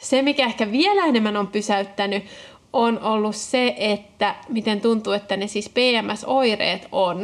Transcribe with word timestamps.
Se, 0.00 0.22
mikä 0.22 0.44
ehkä 0.44 0.72
vielä 0.72 1.04
enemmän 1.04 1.36
on 1.36 1.46
pysäyttänyt, 1.46 2.24
on 2.72 3.02
ollut 3.02 3.36
se, 3.36 3.74
että 3.78 4.34
miten 4.48 4.80
tuntuu, 4.80 5.12
että 5.12 5.36
ne 5.36 5.46
siis 5.46 5.68
PMS-oireet 5.68 6.88
on 6.92 7.20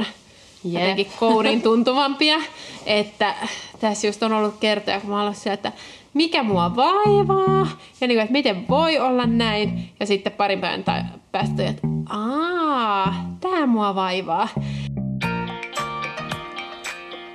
Jep. 0.65 0.83
jotenkin 0.83 1.07
kourin 1.21 1.63
tuntuvampia. 1.63 2.37
Että 2.87 3.35
tässä 3.81 4.07
just 4.07 4.23
on 4.23 4.33
ollut 4.33 4.55
kertoja, 4.61 5.01
kun 5.01 5.11
mä 5.11 5.23
olen 5.23 5.35
siellä, 5.35 5.55
että 5.55 5.73
mikä 6.15 6.43
mua 6.43 6.77
vaivaa, 6.77 7.69
ja 8.01 8.07
niin 8.07 8.17
kuin, 8.17 8.21
että 8.21 8.33
miten 8.33 8.69
voi 8.69 8.99
olla 8.99 9.27
näin, 9.27 9.91
ja 10.01 10.07
sitten 10.07 10.33
parin 10.33 10.61
päivän 10.61 10.85
tai 10.85 11.03
päästä, 11.33 11.69
että 11.69 11.89
aa, 12.09 13.37
tää 13.41 13.67
mua 13.67 13.95
vaivaa. 13.95 14.49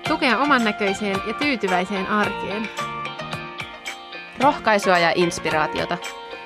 Tukea 0.08 0.38
oman 0.38 0.64
näköiseen 0.64 1.18
ja 1.28 1.34
tyytyväiseen 1.34 2.08
arkeen. 2.08 2.70
Rohkaisua 4.42 4.98
ja 4.98 5.12
inspiraatiota. 5.16 5.98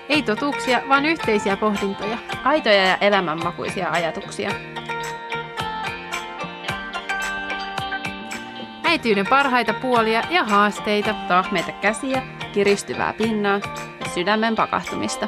Ei 0.10 0.22
totuuksia, 0.22 0.82
vaan 0.90 1.06
yhteisiä 1.06 1.58
pohdintoja. 1.58 2.18
Aitoja 2.44 2.86
ja 2.86 2.98
elämänmakuisia 2.98 3.92
ajatuksia. 3.92 4.52
Äityyden 8.84 9.28
parhaita 9.30 9.74
puolia 9.74 10.24
ja 10.30 10.44
haasteita. 10.44 11.14
Tahmeita 11.28 11.72
käsiä, 11.72 12.22
kiristyvää 12.54 13.14
pinnaa 13.14 13.60
ja 14.00 14.10
sydämen 14.14 14.56
pakahtumista. 14.56 15.28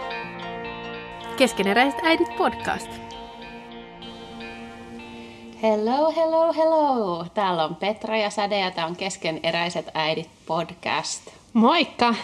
Keskeneräiset 1.37 1.99
äidit 2.03 2.35
podcast. 2.37 2.91
Hello, 5.61 6.11
hello, 6.15 6.53
hello. 6.53 7.25
Täällä 7.33 7.63
on 7.63 7.75
Petra 7.75 8.17
ja 8.17 8.29
Säde 8.29 8.59
ja 8.59 8.71
tämä 8.71 8.87
on 8.87 8.95
Keskeneräiset 8.95 9.89
äidit 9.93 10.29
podcast. 10.45 11.27
Moikka! 11.53 12.15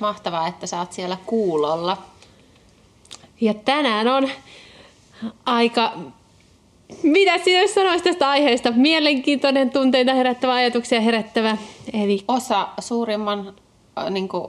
Mahtavaa, 0.00 0.46
että 0.48 0.66
sä 0.66 0.78
oot 0.78 0.92
siellä 0.92 1.16
kuulolla. 1.26 1.96
Ja 3.40 3.54
tänään 3.54 4.08
on 4.08 4.28
aika, 5.46 5.92
mitä 7.02 7.38
sinä 7.38 7.66
sanoisi 7.66 8.04
tästä 8.04 8.28
aiheesta, 8.28 8.70
mielenkiintoinen, 8.70 9.70
tunteita 9.70 10.14
herättävä, 10.14 10.54
ajatuksia 10.54 11.00
herättävä. 11.00 11.56
Eli 11.92 12.24
Osa 12.28 12.68
suurimman 12.80 13.54
äh, 13.98 14.10
niin 14.10 14.28
kuin, 14.28 14.46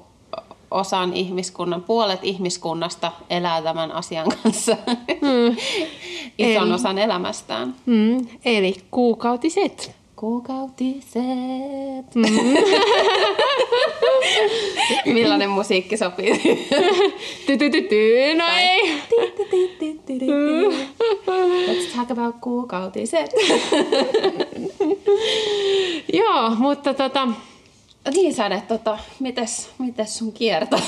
osan 0.72 1.14
ihmiskunnan, 1.14 1.84
puolet 1.84 2.20
ihmiskunnasta 2.24 3.12
elää 3.30 3.62
tämän 3.62 3.92
asian 3.92 4.28
kanssa 4.44 4.78
Mm. 5.22 5.56
ison 6.38 6.64
Eli- 6.68 6.74
osan 6.74 6.98
elämästään. 6.98 7.76
mm, 7.86 8.28
eli 8.46 8.76
kuukautiset. 8.92 9.97
Kuukautiset. 10.18 12.16
Mm. 12.16 12.24
Millainen 15.14 15.50
musiikki 15.50 15.98
sopii? 15.98 16.58
Tytytyty, 17.46 18.34
no 18.38 18.46
ei. 18.58 18.94
Let's 21.68 21.96
talk 21.96 22.12
about 22.12 22.36
kuukautiset. 22.42 23.32
Joo, 26.14 26.50
mutta 26.58 26.94
tota, 26.94 27.28
Niin 28.16 28.34
Säde, 28.34 28.62
tota, 28.68 28.98
mites, 29.20 29.70
mites 29.78 30.18
sun 30.18 30.34
kierto? 30.34 30.80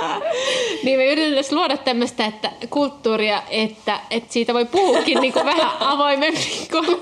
niin 0.84 0.98
me 0.98 1.06
yritetään 1.12 1.58
luoda 1.58 1.76
tämmöistä 1.76 2.26
että 2.26 2.52
kulttuuria, 2.70 3.42
että, 3.50 4.00
että 4.10 4.32
siitä 4.32 4.54
voi 4.54 4.64
puhukin 4.64 5.20
niin 5.20 5.32
kuin 5.32 5.46
vähän 5.56 5.70
avoimemmin. 5.80 6.42
Kun 6.70 7.00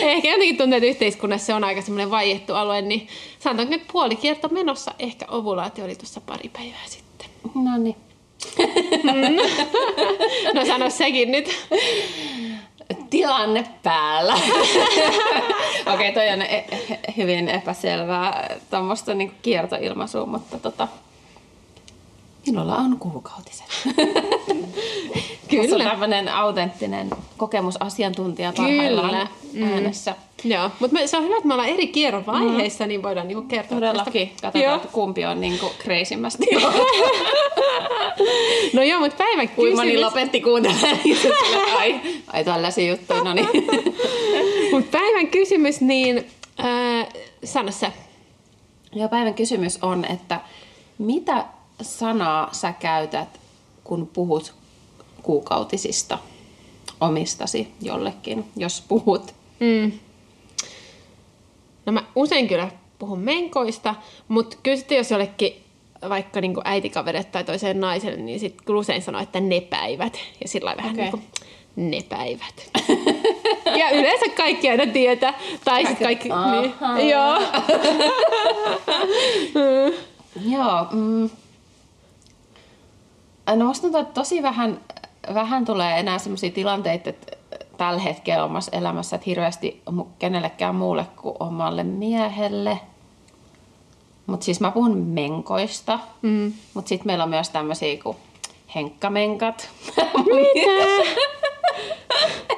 ehkä 0.00 0.28
jotenkin 0.28 0.56
tuntuu, 0.56 0.76
että 0.76 0.86
yhteiskunnassa 0.86 1.46
se 1.46 1.54
on 1.54 1.64
aika 1.64 1.82
semmoinen 1.82 2.10
vaiettu 2.10 2.54
alue, 2.54 2.82
niin 2.82 3.08
sanotaanko 3.38 3.74
nyt 3.74 3.86
puolikierto 3.92 4.48
menossa, 4.48 4.94
ehkä 4.98 5.26
ovulaatio 5.28 5.84
oli 5.84 5.94
tuossa 5.94 6.20
pari 6.20 6.48
päivää 6.48 6.86
sitten. 6.86 7.28
no 7.54 7.78
niin. 7.78 7.96
No 10.54 10.64
sano 10.66 10.90
sekin 10.90 11.32
nyt. 11.32 11.66
Tilanne 13.10 13.64
päällä. 13.82 14.34
Okei, 14.34 15.94
okay, 15.94 16.12
toi 16.12 16.28
on 16.28 16.42
e- 16.42 16.64
e- 16.90 16.98
hyvin 17.16 17.48
epäselvää 17.48 18.56
tuommoista 18.70 19.14
niinku 19.14 19.34
kiertoilmaisua, 19.42 20.26
mutta 20.26 20.58
tota, 20.58 20.88
minulla 22.46 22.76
on 22.76 22.96
kuukautiset. 22.98 23.66
On 25.58 25.66
Kyllä. 25.68 25.84
tämmöinen 25.84 26.28
autenttinen 26.28 27.10
kokemusasiantuntija 27.36 28.52
parhaillaan 28.56 29.10
Kyllä. 29.10 29.26
Mm. 29.66 29.72
äänessä. 29.72 30.14
Joo, 30.44 30.70
mutta 30.80 31.06
se 31.06 31.16
on 31.16 31.24
hyvä, 31.24 31.36
että 31.36 31.48
me 31.48 31.54
ollaan 31.54 31.68
eri 31.68 31.86
kierron 31.86 32.26
vaiheissa, 32.26 32.86
niin 32.86 33.02
voidaan 33.02 33.28
niinku 33.28 33.42
kertoa 33.42 33.76
Todellakin. 33.76 34.28
tästä. 34.28 34.42
Katsotaan, 34.42 34.64
Joo. 34.64 34.76
että 34.76 34.88
kumpi 34.92 35.24
on 35.24 35.40
niinku 35.40 35.66
crazymästi. 35.78 36.46
No 38.72 38.82
joo, 38.82 39.00
mutta 39.00 39.16
päivän 39.16 39.48
kysymys. 39.48 40.00
lopetti 40.00 40.40
kuuntelemaan. 40.40 40.98
ai, 41.78 42.00
ai 42.32 42.44
tällaisia 42.44 42.90
juttuja, 42.90 43.24
no 43.24 43.34
niin. 43.34 43.48
Mut 44.72 44.90
päivän 44.90 45.26
kysymys, 45.26 45.80
niin 45.80 46.26
äh, 46.60 47.06
sano 47.44 47.70
sä. 47.72 47.92
Ja 48.94 49.08
päivän 49.08 49.34
kysymys 49.34 49.78
on, 49.82 50.04
että 50.04 50.40
mitä 50.98 51.44
sanaa 51.82 52.48
sä 52.52 52.72
käytät, 52.72 53.40
kun 53.84 54.06
puhut 54.06 54.54
kuukautisista 55.22 56.18
omistasi 57.00 57.68
jollekin, 57.80 58.44
jos 58.56 58.84
puhut? 58.88 59.34
Mm. 59.60 59.92
No 61.86 61.92
mä 61.92 62.04
usein 62.14 62.48
kyllä 62.48 62.70
puhun 62.98 63.18
menkoista, 63.18 63.94
mutta 64.28 64.56
kyllä 64.62 64.76
sitten 64.76 64.98
jos 64.98 65.10
jollekin 65.10 65.64
vaikka 66.08 66.40
niin 66.40 66.54
äitikaverit 66.64 67.32
tai 67.32 67.44
toiseen 67.44 67.80
naiselle, 67.80 68.16
niin 68.16 68.40
sitten 68.40 68.64
kyllä 68.64 68.80
usein 68.80 69.02
sanoo, 69.02 69.22
että 69.22 69.40
ne 69.40 69.60
päivät. 69.60 70.18
Ja 70.40 70.48
sillä 70.48 70.66
lailla 70.68 70.82
vähän 70.82 70.96
niin 70.96 71.10
kuin, 71.10 71.22
ne 71.76 71.98
päivät. 72.08 72.70
ja 73.80 73.90
yleensä 73.90 74.26
kaikki 74.36 74.70
aina 74.70 74.86
tietää. 74.86 75.38
Tai 75.64 75.86
sitten 75.86 76.06
kaikki, 76.06 76.28
niin, 76.28 77.10
joo. 77.10 77.40
Joo. 80.56 80.86
Mm. 80.92 81.30
No 83.56 83.64
musta 83.64 83.82
tuntuu, 83.82 84.00
että 84.00 84.14
tosi 84.14 84.42
vähän, 84.42 84.80
vähän 85.34 85.64
tulee 85.64 86.00
enää 86.00 86.18
sellaisia 86.18 86.50
tilanteita, 86.50 87.10
että 87.10 87.36
tällä 87.76 88.00
hetkellä 88.00 88.44
omassa 88.44 88.76
elämässä, 88.76 89.16
että 89.16 89.24
hirveästi 89.26 89.82
kenellekään 90.18 90.74
muulle 90.74 91.06
kuin 91.16 91.36
omalle 91.40 91.84
miehelle. 91.84 92.80
Mutta 94.26 94.44
siis 94.44 94.60
mä 94.60 94.70
puhun 94.70 94.96
menkoista. 94.98 95.98
Mm. 96.22 96.52
Mutta 96.74 96.88
sitten 96.88 97.06
meillä 97.06 97.24
on 97.24 97.30
myös 97.30 97.50
tämmöisiä 97.50 98.02
kuin 98.02 98.16
henkkamenkat. 98.74 99.70
Mitä? 100.16 101.02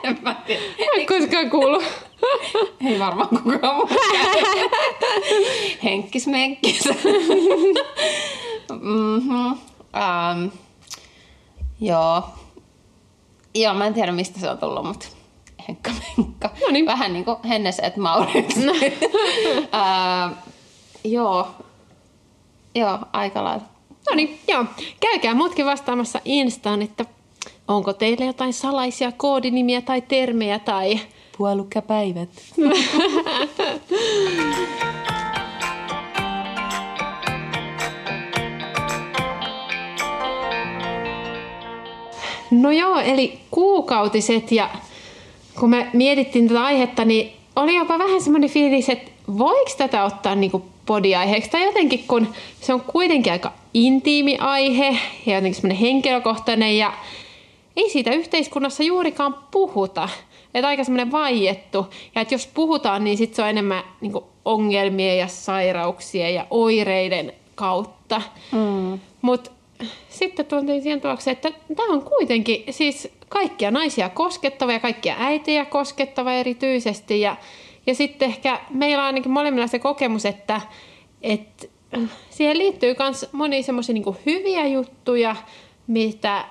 en 0.04 0.19
mä 0.22 0.34
tiedä. 0.47 0.62
En 0.78 1.06
koskaan 1.06 1.50
kuullut. 1.50 1.84
Ei 2.86 2.98
varmaan 2.98 3.28
kukaan 3.28 3.76
muu. 3.76 3.88
Henkkismenkkis. 5.84 6.84
mm-hmm. 8.80 9.53
um, 9.53 10.50
joo. 11.88 12.22
Joo, 13.54 13.75
mä 13.75 13.87
en 13.87 13.94
tiedä 13.94 14.12
mistä 14.12 14.41
se 14.41 14.50
on 14.50 14.59
tullut, 14.59 14.84
mutta 14.84 15.06
henkkamenkka. 15.69 16.50
No 16.60 16.66
niin. 16.70 16.87
Vähän 16.87 17.12
niin 17.12 17.25
kuin 17.25 17.37
Hennes 17.48 17.81
et 17.82 17.97
Maurits. 17.97 18.56
uh, 19.76 20.37
joo. 21.04 21.48
Joo, 22.75 22.98
aika 23.12 23.44
lailla. 23.44 23.65
No 24.10 24.16
niin, 24.16 24.38
joo. 24.48 24.65
Käykää 25.00 25.34
muutkin 25.34 25.66
vastaamassa 25.66 26.21
Instaan, 26.25 26.82
että 26.82 27.04
onko 27.69 27.92
teillä 27.92 28.25
jotain 28.25 28.53
salaisia 28.53 29.12
koodinimiä 29.12 29.81
tai 29.81 30.00
termejä 30.00 30.59
tai... 30.59 31.00
Puolukkapäivät. 31.38 32.28
No 42.53 42.71
joo, 42.71 42.99
eli 42.99 43.39
kuukautiset 43.51 44.53
ja 44.53 44.69
kun 45.60 45.71
me 45.71 45.87
mietittiin 45.93 46.49
tätä 46.49 46.65
aihetta, 46.65 47.04
niin 47.04 47.33
oli 47.57 47.77
jopa 47.77 47.99
vähän 47.99 48.21
semmoinen 48.21 48.51
fiilis, 48.51 48.89
että 48.89 49.10
voiko 49.39 49.71
tätä 49.78 50.04
ottaa 50.04 50.34
niinku 50.34 50.65
podiaiheeksi 50.87 51.51
tai 51.51 51.65
jotenkin, 51.65 52.04
kun 52.09 52.28
se 52.60 52.75
on 52.75 52.81
kuitenkin 52.81 53.33
aika 53.33 53.53
intiimi 53.75 54.37
aihe 54.41 54.99
ja 55.27 55.34
jotenkin 55.34 55.54
semmoinen 55.54 55.78
henkilökohtainen 55.78 56.78
ja 56.78 56.93
ei 57.77 57.91
siitä 57.91 58.10
yhteiskunnassa 58.10 58.83
juurikaan 58.83 59.34
puhuta. 59.51 60.09
Että 60.55 60.69
aika 60.69 60.84
semmoinen 60.84 61.13
vaiettu. 61.13 61.87
Ja 62.15 62.22
että 62.22 62.34
jos 62.34 62.47
puhutaan, 62.47 63.05
niin 63.05 63.19
sit 63.19 63.34
se 63.34 63.43
on 63.43 63.48
enemmän 63.48 63.84
niinku 64.01 64.25
ongelmien 64.45 65.19
ja 65.19 65.28
sairauksien 65.28 66.34
ja 66.34 66.47
oireiden 66.51 67.33
kautta. 67.55 68.22
Mm. 68.53 68.98
Mutta 69.22 69.51
sitten 70.09 70.47
tultiin 70.47 70.83
siihen 70.83 71.01
tulokseen, 71.01 71.33
että 71.33 71.53
tämä 71.77 71.93
on 71.93 72.03
kuitenkin 72.03 72.65
siis 72.71 73.09
kaikkia 73.29 73.71
naisia 73.71 74.09
koskettava 74.09 74.73
ja 74.73 74.81
kaikkia 74.81 75.15
äitejä 75.19 75.65
koskettava 75.65 76.33
erityisesti. 76.33 77.21
Ja, 77.21 77.37
ja 77.87 77.95
sitten 77.95 78.29
ehkä 78.29 78.61
meillä 78.71 79.03
on 79.03 79.07
ainakin 79.07 79.33
molemmilla 79.33 79.67
se 79.67 79.79
kokemus, 79.79 80.27
että, 80.27 80.61
että 81.23 81.67
siihen 82.31 82.59
liittyy 82.59 82.95
myös 82.99 83.27
monia 83.33 83.63
semmoisia 83.63 83.93
niin 83.93 84.17
hyviä 84.27 84.67
juttuja, 84.67 85.37
mitä, 85.87 86.45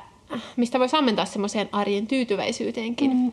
mistä 0.56 0.80
voi 0.80 0.88
ammentaa 0.92 1.26
semmoiseen 1.26 1.70
arjen 1.72 2.08
tyytyväisyyteenkin. 2.08 3.12
Mm. 3.12 3.32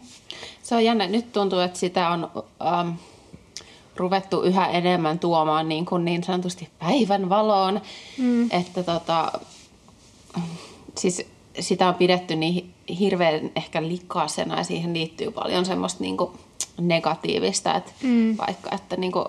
Se 0.63 0.75
on 0.75 0.85
jännä. 0.85 1.07
Nyt 1.07 1.33
tuntuu, 1.33 1.59
että 1.59 1.79
sitä 1.79 2.09
on 2.09 2.31
ähm, 2.67 2.89
ruvettu 3.97 4.43
yhä 4.43 4.67
enemmän 4.67 5.19
tuomaan 5.19 5.69
niin, 5.69 5.87
kuin 5.87 6.05
niin 6.05 6.25
sanotusti 6.25 6.69
päivän 6.79 7.29
valoon. 7.29 7.81
Mm. 8.19 8.49
Että 8.51 8.83
tota, 8.83 9.33
siis 10.99 11.27
sitä 11.61 11.89
on 11.89 11.95
pidetty 11.95 12.37
niin 12.37 12.75
hirveän 12.99 13.51
ehkä 13.57 13.83
likaisena 13.83 14.59
ja 14.59 14.65
siihen 14.65 14.95
liittyy 14.95 15.31
paljon 15.31 15.65
semmoista 15.65 16.03
niin 16.03 16.17
kuin 16.17 16.31
negatiivista, 16.81 17.75
että 17.75 17.93
mm. 18.03 18.37
vaikka 18.39 18.71
että 18.75 18.97
niin 18.97 19.13
kuin, 19.13 19.25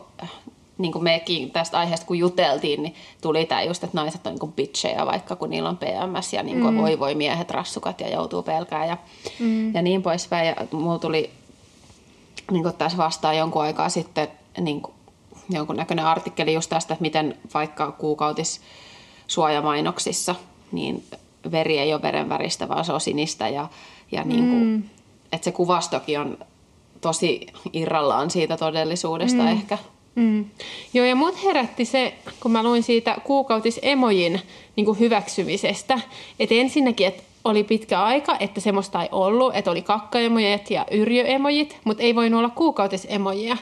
niin 0.78 0.92
kuin 0.92 1.04
mekin 1.04 1.52
tästä 1.52 1.80
aiheesta 1.80 2.06
kun 2.06 2.20
juteltiin, 2.20 2.84
niin 2.84 2.96
tuli 3.22 3.46
tämä 3.46 3.62
just, 3.62 3.84
että 3.84 3.98
naiset 3.98 4.28
on 4.28 4.36
niin 4.42 4.54
bitchejä 4.54 5.06
vaikka 5.06 5.36
kun 5.36 5.50
niillä 5.50 5.70
on 5.70 5.78
PMS 5.78 6.34
ja 6.34 6.44
niin 6.44 6.62
kuin 6.62 6.74
mm. 6.74 6.82
voi 6.82 7.00
voi 7.00 7.16
miehet 7.16 7.52
rassukat 7.52 8.02
ja 8.02 8.10
joutuu 8.10 8.44
pelkää 8.44 8.86
ja, 8.86 8.98
mm. 9.40 9.74
ja 9.74 9.82
niin 9.82 10.04
poispäin. 10.04 10.48
Ja 10.48 10.56
mulla 10.72 11.00
tuli 11.00 11.30
niin 12.52 12.64
kuin 12.64 12.76
tässä 12.76 12.98
vastaan 12.98 13.38
jonkun 13.38 13.62
aikaa 13.62 13.90
sitten 13.90 14.28
niin 14.60 14.82
kuin, 14.82 14.94
jonkunnäköinen 15.50 16.06
artikkeli 16.06 16.54
just 16.54 16.70
tästä, 16.70 16.94
että 16.94 17.02
miten 17.02 17.38
vaikka 17.54 17.92
kuukautis 17.92 18.62
suojamainoksissa, 19.28 20.36
niin 20.72 21.04
veri 21.52 21.78
ei 21.78 21.94
ole 21.94 22.02
verenväristä, 22.02 22.70
vaan 22.70 22.86
se 22.86 22.94
on 22.94 23.02
sinistä 23.02 23.50
ja, 23.50 23.68
ja 24.12 24.24
niin 24.24 24.50
kuin, 24.50 24.64
mm. 24.64 24.84
että 25.32 25.46
se 25.46 25.52
kuvastokin 25.52 26.20
on 26.20 26.38
tosi 27.02 27.48
irrallaan 27.74 28.32
siitä 28.32 28.58
todellisuudesta 28.58 29.42
mm. 29.42 29.48
ehkä. 29.48 29.78
Mm. 30.16 30.46
Joo, 30.94 31.06
ja 31.06 31.16
mut 31.16 31.44
herätti 31.44 31.86
se, 31.86 32.14
kun 32.40 32.52
mä 32.52 32.64
luin 32.64 32.84
siitä 32.84 33.18
kuukautisemojin 33.24 34.42
niin 34.76 34.86
kuin 34.86 35.00
hyväksymisestä, 35.00 36.00
että 36.40 36.56
ensinnäkin, 36.56 37.08
että 37.08 37.24
oli 37.44 37.64
pitkä 37.64 38.02
aika, 38.04 38.38
että 38.40 38.62
semmoista 38.62 39.04
ei 39.04 39.10
ollut, 39.12 39.56
että 39.56 39.72
oli 39.72 39.82
kakkaemojit 39.82 40.72
ja 40.72 40.86
yrjöemojit, 40.92 41.78
mutta 41.84 42.04
ei 42.04 42.16
voinut 42.16 42.38
olla 42.38 42.50
kuukautisemojia. 42.50 43.58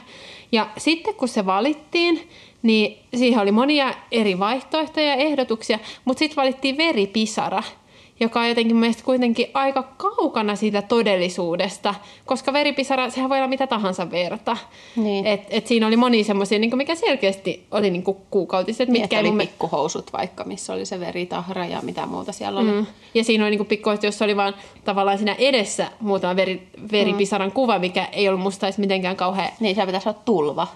Ja 0.52 0.68
sitten 0.78 1.14
kun 1.14 1.28
se 1.28 1.46
valittiin, 1.46 2.28
niin 2.62 2.98
siihen 3.16 3.40
oli 3.40 3.52
monia 3.52 3.94
eri 4.12 4.38
vaihtoehtoja 4.38 5.06
ja 5.06 5.14
ehdotuksia, 5.14 5.78
mutta 6.04 6.18
sitten 6.18 6.36
valittiin 6.36 6.76
veripisara– 6.76 7.62
joka 8.20 8.40
on 8.40 8.48
jotenkin 8.48 8.76
mielestäni 8.76 9.04
kuitenkin 9.04 9.46
aika 9.54 9.82
kaukana 9.82 10.56
siitä 10.56 10.82
todellisuudesta, 10.82 11.94
koska 12.24 12.52
veripisara, 12.52 13.10
sehän 13.10 13.30
voi 13.30 13.38
olla 13.38 13.48
mitä 13.48 13.66
tahansa 13.66 14.10
verta. 14.10 14.56
Niin. 14.96 15.26
Et, 15.26 15.40
et 15.50 15.66
siinä 15.66 15.86
oli 15.86 15.96
moni 15.96 16.24
semmoisia, 16.24 16.58
niin 16.58 16.76
mikä 16.76 16.94
selkeästi 16.94 17.66
oli 17.70 17.90
niin 17.90 18.04
kuukautiset. 18.30 18.88
Niin, 18.88 19.02
mitkä 19.02 19.18
oli 19.18 19.30
mun... 19.30 19.38
pikkuhousut 19.38 20.12
vaikka, 20.12 20.44
missä 20.44 20.72
oli 20.72 20.86
se 20.86 21.00
veritahra 21.00 21.66
ja 21.66 21.82
mitä 21.82 22.06
muuta 22.06 22.32
siellä 22.32 22.60
oli. 22.60 22.70
Mm. 22.70 22.86
Ja 23.14 23.24
siinä 23.24 23.44
oli 23.46 23.56
niin 23.56 23.66
pikkuhousut, 23.66 24.04
jossa 24.04 24.24
oli 24.24 24.36
vaan 24.36 24.54
tavallaan 24.84 25.18
siinä 25.18 25.34
edessä 25.38 25.90
muutama 26.00 26.36
veri, 26.36 26.68
veripisaran 26.92 27.48
mm. 27.48 27.52
kuva, 27.52 27.78
mikä 27.78 28.08
ei 28.12 28.28
ollut 28.28 28.40
musta 28.40 28.66
edes 28.66 28.78
mitenkään 28.78 29.16
kauhean... 29.16 29.48
Niin, 29.60 29.76
se 29.76 29.86
pitäisi 29.86 30.08
olla 30.08 30.20
tulva. 30.24 30.66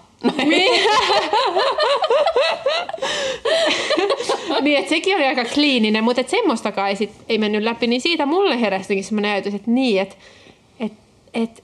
Niin. 0.45 0.89
niin, 4.61 4.79
että 4.79 4.89
sekin 4.89 5.15
oli 5.15 5.25
aika 5.25 5.45
kliininen, 5.45 6.03
mutta 6.03 6.21
et 6.21 6.29
semmoistakaan 6.29 6.89
ei, 6.89 6.95
sit, 6.95 7.11
ei 7.29 7.37
mennyt 7.37 7.63
läpi, 7.63 7.87
niin 7.87 8.01
siitä 8.01 8.25
mulle 8.25 8.61
heräsikin 8.61 9.03
semmoinen 9.03 9.31
ajatus, 9.31 9.53
että 9.53 9.71
niin, 9.71 10.01
että 10.01 10.15
et, 10.79 10.93
et, 11.33 11.63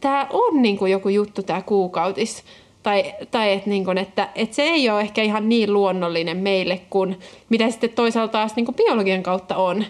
tämä 0.00 0.26
on 0.32 0.62
niinku 0.62 0.86
joku 0.86 1.08
juttu 1.08 1.42
tämä 1.42 1.62
kuukautis. 1.62 2.44
Tai, 2.82 3.14
tai 3.30 3.52
että 3.52 3.70
niinku, 3.70 3.90
että 3.96 4.28
et 4.34 4.52
se 4.52 4.62
ei 4.62 4.90
ole 4.90 5.00
ehkä 5.00 5.22
ihan 5.22 5.48
niin 5.48 5.72
luonnollinen 5.72 6.36
meille 6.36 6.80
kuin 6.90 7.20
mitä 7.48 7.70
sitten 7.70 7.90
toisaalta 7.90 8.32
taas 8.32 8.56
niinku 8.56 8.72
biologian 8.72 9.22
kautta 9.22 9.56
on. 9.56 9.84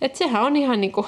Että 0.00 0.18
sehän 0.18 0.42
on 0.42 0.56
ihan 0.56 0.80
niinku 0.80 1.06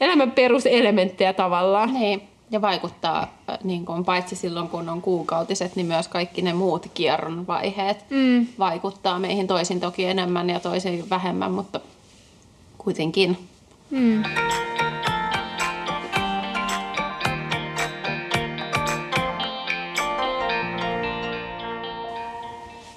elämän 0.00 0.30
peruselementtejä 0.30 1.32
tavallaan. 1.32 1.94
Niin 1.94 2.22
ja 2.50 2.62
vaikuttaa 2.62 3.34
niin 3.64 3.84
kuin, 3.84 4.04
paitsi 4.04 4.36
silloin, 4.36 4.68
kun 4.68 4.88
on 4.88 5.02
kuukautiset, 5.02 5.76
niin 5.76 5.86
myös 5.86 6.08
kaikki 6.08 6.42
ne 6.42 6.52
muut 6.52 6.86
kierron 6.94 7.46
vaiheet 7.46 8.04
mm. 8.10 8.46
vaikuttaa 8.58 9.18
meihin 9.18 9.46
toisin 9.46 9.80
toki 9.80 10.04
enemmän 10.04 10.50
ja 10.50 10.60
toisin 10.60 11.10
vähemmän, 11.10 11.52
mutta 11.52 11.80
kuitenkin. 12.78 13.48
Mm. 13.90 14.22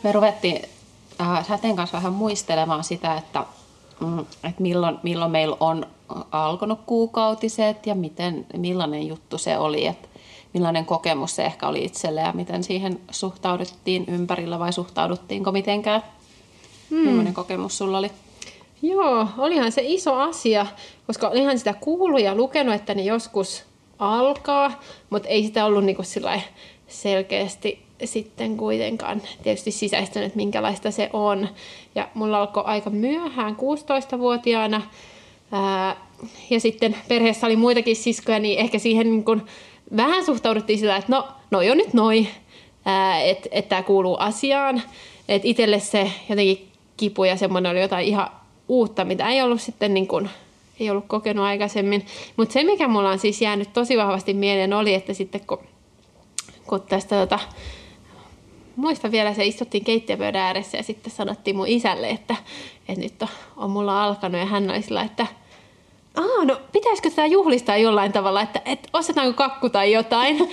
Me 0.03 0.11
ruvettiin 0.11 0.61
äh, 1.21 1.47
Säteen 1.47 1.75
kanssa 1.75 1.97
vähän 1.97 2.13
muistelemaan 2.13 2.83
sitä, 2.83 3.17
että, 3.17 3.45
mm, 3.99 4.19
että 4.19 4.61
milloin, 4.61 4.97
milloin 5.03 5.31
meillä 5.31 5.57
on 5.59 5.85
alkanut 6.31 6.79
kuukautiset 6.85 7.87
ja 7.87 7.95
miten, 7.95 8.45
millainen 8.57 9.07
juttu 9.07 9.37
se 9.37 9.57
oli, 9.57 9.85
että 9.85 10.07
millainen 10.53 10.85
kokemus 10.85 11.35
se 11.35 11.45
ehkä 11.45 11.67
oli 11.67 11.85
itselle 11.85 12.21
ja 12.21 12.31
miten 12.33 12.63
siihen 12.63 12.99
suhtauduttiin 13.11 14.05
ympärillä 14.07 14.59
vai 14.59 14.73
suhtauduttiinko 14.73 15.51
mitenkään? 15.51 16.03
Hmm. 16.89 16.99
Millainen 16.99 17.33
kokemus 17.33 17.77
sulla 17.77 17.97
oli? 17.97 18.11
Joo, 18.81 19.27
olihan 19.37 19.71
se 19.71 19.81
iso 19.85 20.15
asia, 20.15 20.65
koska 21.07 21.27
olihan 21.27 21.57
sitä 21.57 21.73
kuullut 21.73 22.21
ja 22.21 22.35
lukenut, 22.35 22.75
että 22.75 22.93
ne 22.93 23.01
joskus 23.01 23.63
alkaa, 23.99 24.79
mutta 25.09 25.29
ei 25.29 25.43
sitä 25.43 25.65
ollut 25.65 25.83
niinku 25.83 26.03
selkeästi 26.87 27.85
sitten 28.05 28.57
kuitenkaan 28.57 29.21
tietysti 29.43 29.71
sisäistänyt, 29.71 30.35
minkälaista 30.35 30.91
se 30.91 31.09
on. 31.13 31.47
Ja 31.95 32.07
mulla 32.13 32.39
alkoi 32.39 32.63
aika 32.65 32.89
myöhään, 32.89 33.55
16-vuotiaana, 33.55 34.77
Ää, 34.77 34.89
ja 36.49 36.59
sitten 36.59 36.95
perheessä 37.07 37.47
oli 37.47 37.55
muitakin 37.55 37.95
siskoja, 37.95 38.39
niin 38.39 38.59
ehkä 38.59 38.79
siihen 38.79 39.11
niin 39.11 39.25
kun 39.25 39.45
vähän 39.97 40.25
suhtauduttiin 40.25 40.79
sillä, 40.79 40.97
että 40.97 41.11
no, 41.11 41.27
no 41.51 41.61
jo 41.61 41.75
nyt 41.75 41.93
noi, 41.93 42.27
että 43.25 43.49
et 43.51 43.69
tämä 43.69 43.83
kuuluu 43.83 44.17
asiaan. 44.19 44.81
Että 45.29 45.47
itselle 45.47 45.79
se 45.79 46.11
jotenkin 46.29 46.67
kipu 46.97 47.23
ja 47.23 47.37
semmoinen 47.37 47.71
oli 47.71 47.81
jotain 47.81 48.07
ihan 48.07 48.31
uutta, 48.67 49.05
mitä 49.05 49.29
ei 49.29 49.41
ollut 49.41 49.61
sitten 49.61 49.93
niin 49.93 50.07
kun, 50.07 50.29
ei 50.79 50.89
ollut 50.89 51.05
kokenut 51.07 51.45
aikaisemmin. 51.45 52.05
Mutta 52.37 52.53
se, 52.53 52.63
mikä 52.63 52.87
mulla 52.87 53.09
on 53.09 53.19
siis 53.19 53.41
jäänyt 53.41 53.73
tosi 53.73 53.97
vahvasti 53.97 54.33
mieleen, 54.33 54.73
oli, 54.73 54.93
että 54.93 55.13
sitten 55.13 55.41
kun, 55.47 55.59
kun 56.67 56.81
tästä 56.81 57.15
tota, 57.15 57.39
muistan 58.79 59.11
vielä, 59.11 59.33
se 59.33 59.45
istuttiin 59.45 59.85
keittiöpöydän 59.85 60.41
ääressä 60.41 60.77
ja 60.77 60.83
sitten 60.83 61.11
sanottiin 61.11 61.55
mun 61.55 61.67
isälle, 61.67 62.09
että, 62.09 62.35
että 62.87 63.01
nyt 63.01 63.21
on, 63.21 63.27
on 63.57 63.69
mulla 63.69 64.03
alkanut 64.03 64.39
ja 64.39 64.45
hän 64.45 64.69
oli 64.69 64.81
sillä, 64.81 65.01
että 65.01 65.27
Aa, 66.15 66.45
no 66.45 66.61
pitäisikö 66.71 67.09
tätä 67.09 67.25
juhlistaa 67.25 67.77
jollain 67.77 68.11
tavalla, 68.11 68.41
että, 68.41 68.61
että 68.65 68.89
ostetaanko 68.93 69.33
kakku 69.33 69.69
tai 69.69 69.91
jotain. 69.91 70.37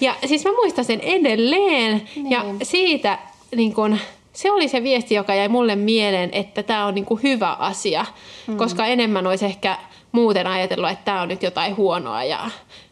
Ja 0.00 0.14
siis 0.26 0.44
mä 0.44 0.52
muistan 0.52 0.84
sen 0.84 1.00
edelleen. 1.00 2.02
Niin. 2.16 2.30
Ja 2.30 2.44
siitä 2.62 3.18
niin 3.56 3.74
kun, 3.74 3.98
se 4.32 4.52
oli 4.52 4.68
se 4.68 4.82
viesti, 4.82 5.14
joka 5.14 5.34
jäi 5.34 5.48
mulle 5.48 5.76
mieleen, 5.76 6.30
että 6.32 6.62
tämä 6.62 6.86
on 6.86 6.94
niin 6.94 7.04
kuin 7.04 7.22
hyvä 7.22 7.52
asia. 7.52 8.06
Mm. 8.46 8.56
Koska 8.56 8.86
enemmän 8.86 9.26
olisi 9.26 9.44
ehkä 9.44 9.78
muuten 10.12 10.46
ajatellut, 10.46 10.90
että 10.90 11.04
tämä 11.04 11.22
on 11.22 11.28
nyt 11.28 11.42
jotain 11.42 11.76
huonoa 11.76 12.24
ja, 12.24 12.50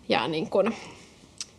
ja 0.08 0.28
niin 0.28 0.50
kun, 0.50 0.72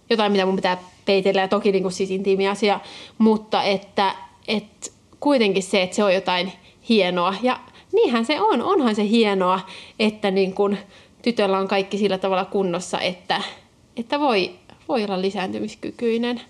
jotain, 0.10 0.32
mitä 0.32 0.46
mun 0.46 0.56
pitää 0.56 0.78
peitellä. 1.06 1.42
Ja 1.42 1.48
toki 1.48 1.72
niin 1.72 1.84
kuin 1.84 1.92
siis 1.94 2.12
intiimi 2.12 2.48
asia, 2.48 2.80
mutta 3.18 3.64
että, 3.64 4.16
että 4.48 4.90
kuitenkin 5.20 5.64
se, 5.64 5.84
että 5.84 5.96
se 5.96 6.04
on 6.04 6.14
jotain 6.14 6.52
hienoa. 6.90 7.36
Ja 7.42 7.60
niinhän 7.94 8.26
se 8.26 8.42
on, 8.42 8.62
onhan 8.62 8.96
se 8.96 9.08
hienoa, 9.08 9.60
että 10.00 10.32
niin 10.32 10.54
kun 10.54 10.78
tytöllä 11.22 11.58
on 11.58 11.68
kaikki 11.68 11.98
sillä 11.98 12.18
tavalla 12.18 12.46
kunnossa, 12.46 13.00
että, 13.00 13.42
että 13.98 14.20
voi, 14.20 14.52
voi 14.88 15.04
olla 15.04 15.22
lisääntymiskykyinen. 15.22 16.42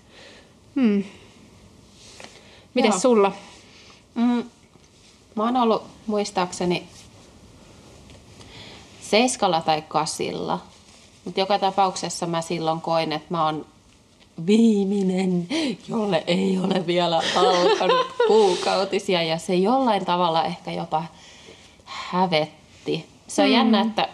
Hmm. 0.74 1.04
Mites 2.74 2.90
Joo. 2.90 2.98
sulla? 3.00 3.32
Mm, 4.14 4.44
mä 5.34 5.44
oon 5.44 5.56
ollut 5.56 5.82
muistaakseni 6.06 6.82
seiskalla 9.00 9.60
tai 9.60 9.82
kasilla. 9.88 10.58
Mutta 11.28 11.40
joka 11.40 11.58
tapauksessa 11.58 12.26
mä 12.26 12.40
silloin 12.40 12.80
koin, 12.80 13.12
että 13.12 13.26
mä 13.30 13.44
oon 13.44 13.66
viimeinen, 14.46 15.48
jolle 15.88 16.24
ei 16.26 16.58
ole 16.58 16.86
vielä 16.86 17.22
alkanut 17.36 18.06
kuukautisia. 18.28 19.22
Ja 19.22 19.38
se 19.38 19.54
jollain 19.54 20.04
tavalla 20.04 20.44
ehkä 20.44 20.72
jopa 20.72 21.04
hävetti. 21.84 23.06
Se 23.26 23.42
on 23.42 23.48
mm. 23.48 23.54
jännä, 23.54 23.80
että, 23.80 24.08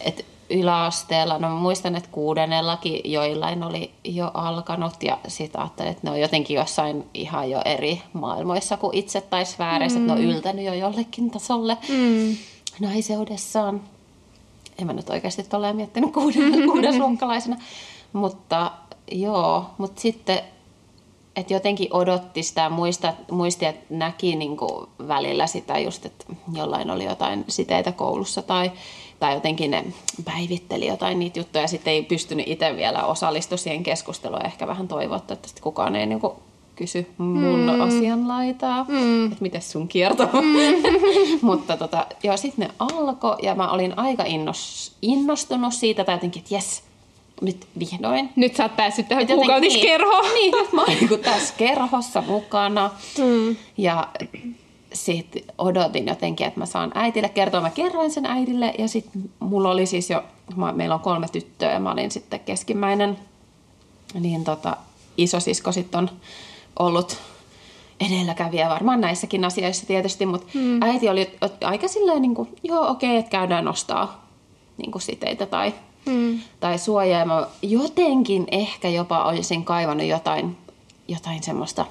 että 0.00 0.24
yläasteella, 0.50 1.38
no 1.38 1.48
mä 1.48 1.54
muistan, 1.54 1.96
että 1.96 2.08
kuudennellakin 2.12 3.00
joillain 3.04 3.62
oli 3.62 3.90
jo 4.04 4.30
alkanut 4.34 5.02
ja 5.02 5.18
sitten 5.28 5.60
ajattelin, 5.60 5.90
että 5.90 6.02
ne 6.06 6.10
on 6.10 6.20
jotenkin 6.20 6.54
jossain 6.56 7.04
ihan 7.14 7.50
jo 7.50 7.62
eri 7.64 8.02
maailmoissa 8.12 8.76
kuin 8.76 8.96
itse 8.96 9.20
tai 9.20 9.46
sfääreissä, 9.46 9.98
mm. 9.98 10.04
että 10.04 10.14
ne 10.14 10.20
on 10.20 10.26
mm. 10.26 10.36
yltänyt 10.36 10.64
jo 10.64 10.74
jollekin 10.74 11.30
tasolle 11.30 11.76
mm. 11.88 12.36
naiseudessaan. 12.80 13.80
En 14.78 14.86
mä 14.86 14.92
nyt 14.92 15.10
oikeasti 15.10 15.56
ole 15.56 15.72
miettinyt 15.72 16.12
kuuden, 16.12 16.52
kuudesluokkalaisena. 16.72 17.56
mutta 18.12 18.72
joo, 19.12 19.64
mutta 19.78 20.00
sitten 20.00 20.40
et 21.38 21.50
jotenkin 21.50 21.88
odotti 21.90 22.42
sitä 22.42 22.70
muista, 22.70 23.14
muisti, 23.30 23.66
että 23.66 23.86
näki 23.90 24.36
niin 24.36 24.56
kuin 24.56 24.88
välillä 25.08 25.46
sitä 25.46 25.78
just, 25.78 26.06
että 26.06 26.24
jollain 26.52 26.90
oli 26.90 27.04
jotain 27.04 27.44
siteitä 27.48 27.92
koulussa 27.92 28.42
tai, 28.42 28.72
tai 29.20 29.34
jotenkin 29.34 29.70
ne 29.70 29.84
päivitteli 30.24 30.86
jotain 30.86 31.18
niitä 31.18 31.38
juttuja 31.38 31.64
ja 31.64 31.68
sitten 31.68 31.92
ei 31.92 32.02
pystynyt 32.02 32.48
itse 32.48 32.76
vielä 32.76 33.04
osallistumaan 33.04 33.58
siihen 33.58 33.82
keskusteluun. 33.82 34.46
Ehkä 34.46 34.66
vähän 34.66 34.88
toivottu, 34.88 35.32
että 35.32 35.48
kukaan 35.60 35.96
ei 35.96 36.06
niin 36.06 36.20
kuin 36.20 36.32
kysy 36.78 37.06
mun 37.18 37.60
mm. 37.60 37.80
asianlaitaa, 37.80 38.84
mm. 38.88 39.26
että 39.26 39.36
miten 39.40 39.62
sun 39.62 39.88
kierto 39.88 40.26
mm. 40.26 40.82
Mutta 41.48 41.76
tota, 41.76 42.06
joo, 42.22 42.36
sitten 42.36 42.68
ne 42.68 42.74
alkoi 42.78 43.36
ja 43.42 43.54
mä 43.54 43.70
olin 43.70 43.98
aika 43.98 44.24
innos, 44.24 44.92
innostunut 45.02 45.74
siitä 45.74 46.04
tai 46.04 46.14
jotenkin, 46.14 46.42
että 46.42 46.54
jes, 46.54 46.82
nyt 47.40 47.66
vihdoin. 47.78 48.30
Nyt 48.36 48.56
sä 48.56 48.62
oot 48.62 48.76
päässyt 48.76 49.08
tähän 49.08 49.26
kuukautiskerhoon. 49.26 50.24
Niin, 50.34 50.52
niin, 50.52 50.66
mä 50.72 50.80
oon 50.80 50.96
niin 51.00 51.20
tässä 51.20 51.54
kerhossa 51.58 52.22
mukana. 52.26 52.90
Mm. 53.18 53.56
Ja 53.76 54.08
sitten 54.92 55.42
odotin 55.58 56.08
jotenkin, 56.08 56.46
että 56.46 56.60
mä 56.60 56.66
saan 56.66 56.92
äitille 56.94 57.28
kertoa. 57.28 57.60
Mä 57.60 57.70
kerroin 57.70 58.10
sen 58.10 58.26
äidille 58.26 58.74
ja 58.78 58.88
sitten 58.88 59.22
mulla 59.38 59.70
oli 59.70 59.86
siis 59.86 60.10
jo, 60.10 60.24
mä, 60.56 60.72
meillä 60.72 60.94
on 60.94 61.00
kolme 61.00 61.26
tyttöä 61.32 61.72
ja 61.72 61.80
mä 61.80 61.92
olin 61.92 62.10
sitten 62.10 62.40
keskimmäinen. 62.40 63.18
Niin 64.20 64.44
tota, 64.44 64.76
isosisko 65.16 65.72
sitten 65.72 65.98
on 65.98 66.10
ollut 66.78 67.16
edelläkävijä 68.00 68.68
varmaan 68.68 69.00
näissäkin 69.00 69.44
asioissa 69.44 69.86
tietysti, 69.86 70.26
mutta 70.26 70.46
mm. 70.54 70.82
äiti 70.82 71.08
oli 71.08 71.30
aika 71.64 71.88
silleen, 71.88 72.22
niin 72.22 72.34
kuin, 72.34 72.48
joo 72.62 72.90
okei, 72.90 73.10
okay, 73.10 73.18
että 73.18 73.30
käydään 73.30 73.64
nostaa 73.64 74.28
niin 74.76 74.92
kuin 74.92 75.02
siteitä 75.02 75.46
tai, 75.46 75.74
mm. 76.06 76.40
tai 76.60 76.78
suojaa. 76.78 77.24
Mä 77.24 77.46
jotenkin 77.62 78.46
ehkä 78.50 78.88
jopa 78.88 79.24
olisin 79.24 79.64
kaivannut 79.64 80.06
jotain, 80.06 80.56
jotain 81.08 81.42
semmoista, 81.42 81.84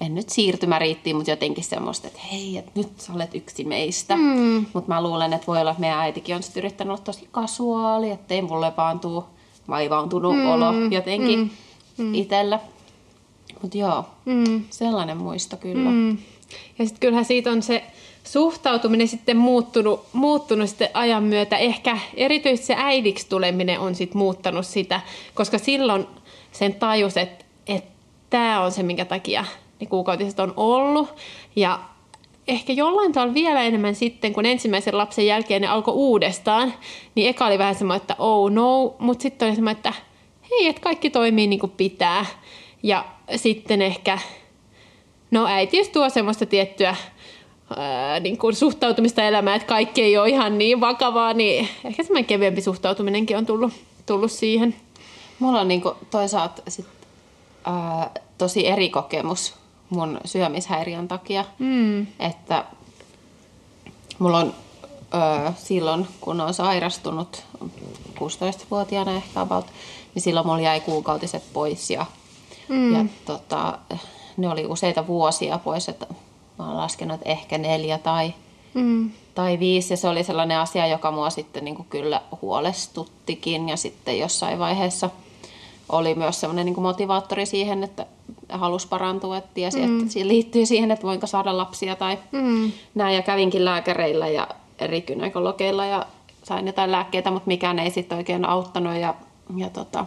en 0.00 0.14
nyt 0.14 0.28
siirtymäriittiin, 0.28 1.16
mutta 1.16 1.30
jotenkin 1.30 1.64
semmoista, 1.64 2.06
että 2.06 2.20
hei, 2.32 2.56
että 2.56 2.72
nyt 2.74 3.00
sä 3.00 3.12
olet 3.12 3.34
yksi 3.34 3.64
meistä. 3.64 4.16
Mm. 4.16 4.66
Mutta 4.72 4.88
mä 4.88 5.02
luulen, 5.02 5.32
että 5.32 5.46
voi 5.46 5.60
olla, 5.60 5.70
että 5.70 5.80
meidän 5.80 5.98
äitikin 5.98 6.36
on 6.36 6.42
sitten 6.42 6.60
yrittänyt 6.60 6.90
olla 6.90 7.02
tosi 7.04 7.28
kasuaali, 7.30 8.10
ettei 8.10 8.42
mulle 8.42 8.72
vaan 8.76 9.00
tuu 9.00 9.24
vaivaantunut 9.68 10.36
mm. 10.36 10.50
olo 10.50 10.72
jotenkin 10.90 11.38
mm. 11.38 12.04
mm. 12.04 12.14
itsellä. 12.14 12.60
Mutta 13.62 13.78
joo, 13.78 14.04
mm. 14.24 14.64
sellainen 14.70 15.16
muisto 15.16 15.56
kyllä. 15.56 15.90
Mm. 15.90 16.10
Ja 16.78 16.84
sitten 16.84 17.00
kyllähän 17.00 17.24
siitä 17.24 17.50
on 17.50 17.62
se 17.62 17.84
suhtautuminen 18.24 19.08
sitten 19.08 19.36
muuttunut, 19.36 20.06
muuttunut 20.12 20.68
sitten 20.68 20.90
ajan 20.94 21.22
myötä. 21.22 21.56
Ehkä 21.56 21.98
erityisesti 22.14 22.66
se 22.66 22.74
äidiksi 22.76 23.28
tuleminen 23.28 23.80
on 23.80 23.94
sitten 23.94 24.18
muuttanut 24.18 24.66
sitä, 24.66 25.00
koska 25.34 25.58
silloin 25.58 26.06
sen 26.52 26.74
tajus, 26.74 27.16
että, 27.16 27.44
että 27.66 27.90
tämä 28.30 28.60
on 28.60 28.72
se, 28.72 28.82
minkä 28.82 29.04
takia 29.04 29.44
ne 29.80 29.86
kuukautiset 29.86 30.40
on 30.40 30.52
ollut. 30.56 31.08
Ja 31.56 31.80
ehkä 32.48 32.72
jollain 32.72 33.12
tavalla 33.12 33.34
vielä 33.34 33.62
enemmän 33.62 33.94
sitten, 33.94 34.32
kun 34.32 34.46
ensimmäisen 34.46 34.98
lapsen 34.98 35.26
jälkeen 35.26 35.62
ne 35.62 35.68
alkoi 35.68 35.94
uudestaan, 35.94 36.74
niin 37.14 37.28
eka 37.28 37.46
oli 37.46 37.58
vähän 37.58 37.74
semmoinen, 37.74 38.00
että 38.00 38.16
oh 38.18 38.50
no, 38.50 38.94
mutta 38.98 39.22
sitten 39.22 39.48
oli 39.48 39.54
semmoinen, 39.54 39.76
että 39.76 39.92
hei, 40.50 40.68
että 40.68 40.82
kaikki 40.82 41.10
toimii 41.10 41.46
niin 41.46 41.60
kuin 41.60 41.72
pitää. 41.76 42.26
Ja 42.82 43.04
sitten 43.36 43.82
ehkä, 43.82 44.18
no 45.30 45.46
äitiys 45.46 45.88
tuo 45.88 46.08
semmoista 46.08 46.46
tiettyä 46.46 46.96
ää, 47.76 48.20
niin 48.20 48.38
kuin 48.38 48.54
suhtautumista 48.56 49.22
elämään, 49.22 49.56
että 49.56 49.68
kaikki 49.68 50.02
ei 50.02 50.18
ole 50.18 50.28
ihan 50.28 50.58
niin 50.58 50.80
vakavaa, 50.80 51.32
niin 51.32 51.68
ehkä 51.84 52.02
semmoinen 52.02 52.24
kevyempi 52.24 52.60
suhtautuminenkin 52.60 53.36
on 53.36 53.46
tullut, 53.46 53.72
tullut 54.06 54.32
siihen. 54.32 54.76
Mulla 55.38 55.60
on 55.60 55.68
niin 55.68 55.82
kuin 55.82 55.94
toisaalta 56.10 56.62
sit, 56.68 56.86
ää, 57.64 58.10
tosi 58.38 58.66
eri 58.66 58.88
kokemus 58.88 59.54
mun 59.90 60.20
syömishäiriön 60.24 61.08
takia, 61.08 61.44
mm. 61.58 62.06
että 62.18 62.64
mulla 64.18 64.38
on 64.38 64.54
ää, 65.12 65.54
silloin, 65.56 66.08
kun 66.20 66.40
on 66.40 66.54
sairastunut 66.54 67.42
16-vuotiaana 68.14 69.12
ehkä 69.12 69.40
about, 69.40 69.66
niin 70.14 70.22
silloin 70.22 70.46
mulla 70.46 70.60
jäi 70.60 70.80
kuukautiset 70.80 71.42
pois 71.52 71.90
ja 71.90 72.06
Mm. 72.68 72.94
Ja 72.94 73.04
tota, 73.24 73.78
ne 74.36 74.48
oli 74.48 74.66
useita 74.66 75.06
vuosia 75.06 75.58
pois, 75.58 75.88
että 75.88 76.06
mä 76.58 76.66
oon 76.66 76.76
laskenut, 76.76 77.14
että 77.14 77.28
ehkä 77.28 77.58
neljä 77.58 77.98
tai, 77.98 78.34
mm. 78.74 79.10
tai 79.34 79.58
viisi. 79.58 79.92
Ja 79.92 79.96
se 79.96 80.08
oli 80.08 80.24
sellainen 80.24 80.58
asia, 80.58 80.86
joka 80.86 81.10
mua 81.10 81.30
sitten 81.30 81.64
niin 81.64 81.76
kuin 81.76 81.88
kyllä 81.90 82.22
huolestuttikin. 82.42 83.68
Ja 83.68 83.76
sitten 83.76 84.18
jossain 84.18 84.58
vaiheessa 84.58 85.10
oli 85.88 86.14
myös 86.14 86.40
sellainen 86.40 86.66
niin 86.66 86.74
kuin 86.74 86.82
motivaattori 86.82 87.46
siihen, 87.46 87.84
että 87.84 88.06
halusi 88.48 88.88
parantua, 88.88 89.36
että 89.36 89.50
tiesi, 89.54 89.86
mm. 89.86 90.00
että 90.00 90.12
siihen 90.12 90.28
liittyy 90.28 90.66
siihen, 90.66 90.90
että 90.90 91.06
voinko 91.06 91.26
saada 91.26 91.56
lapsia 91.56 91.96
tai 91.96 92.18
mm. 92.32 92.72
näin. 92.94 93.16
Ja 93.16 93.22
kävinkin 93.22 93.64
lääkäreillä 93.64 94.28
ja 94.28 94.48
eri 94.78 95.00
gynekologeilla 95.00 95.86
ja 95.86 96.06
sain 96.42 96.66
jotain 96.66 96.92
lääkkeitä, 96.92 97.30
mutta 97.30 97.48
mikään 97.48 97.78
ei 97.78 97.90
sitten 97.90 98.18
oikein 98.18 98.44
auttanut. 98.44 98.96
Ja, 98.96 99.14
ja 99.56 99.70
tota, 99.70 100.06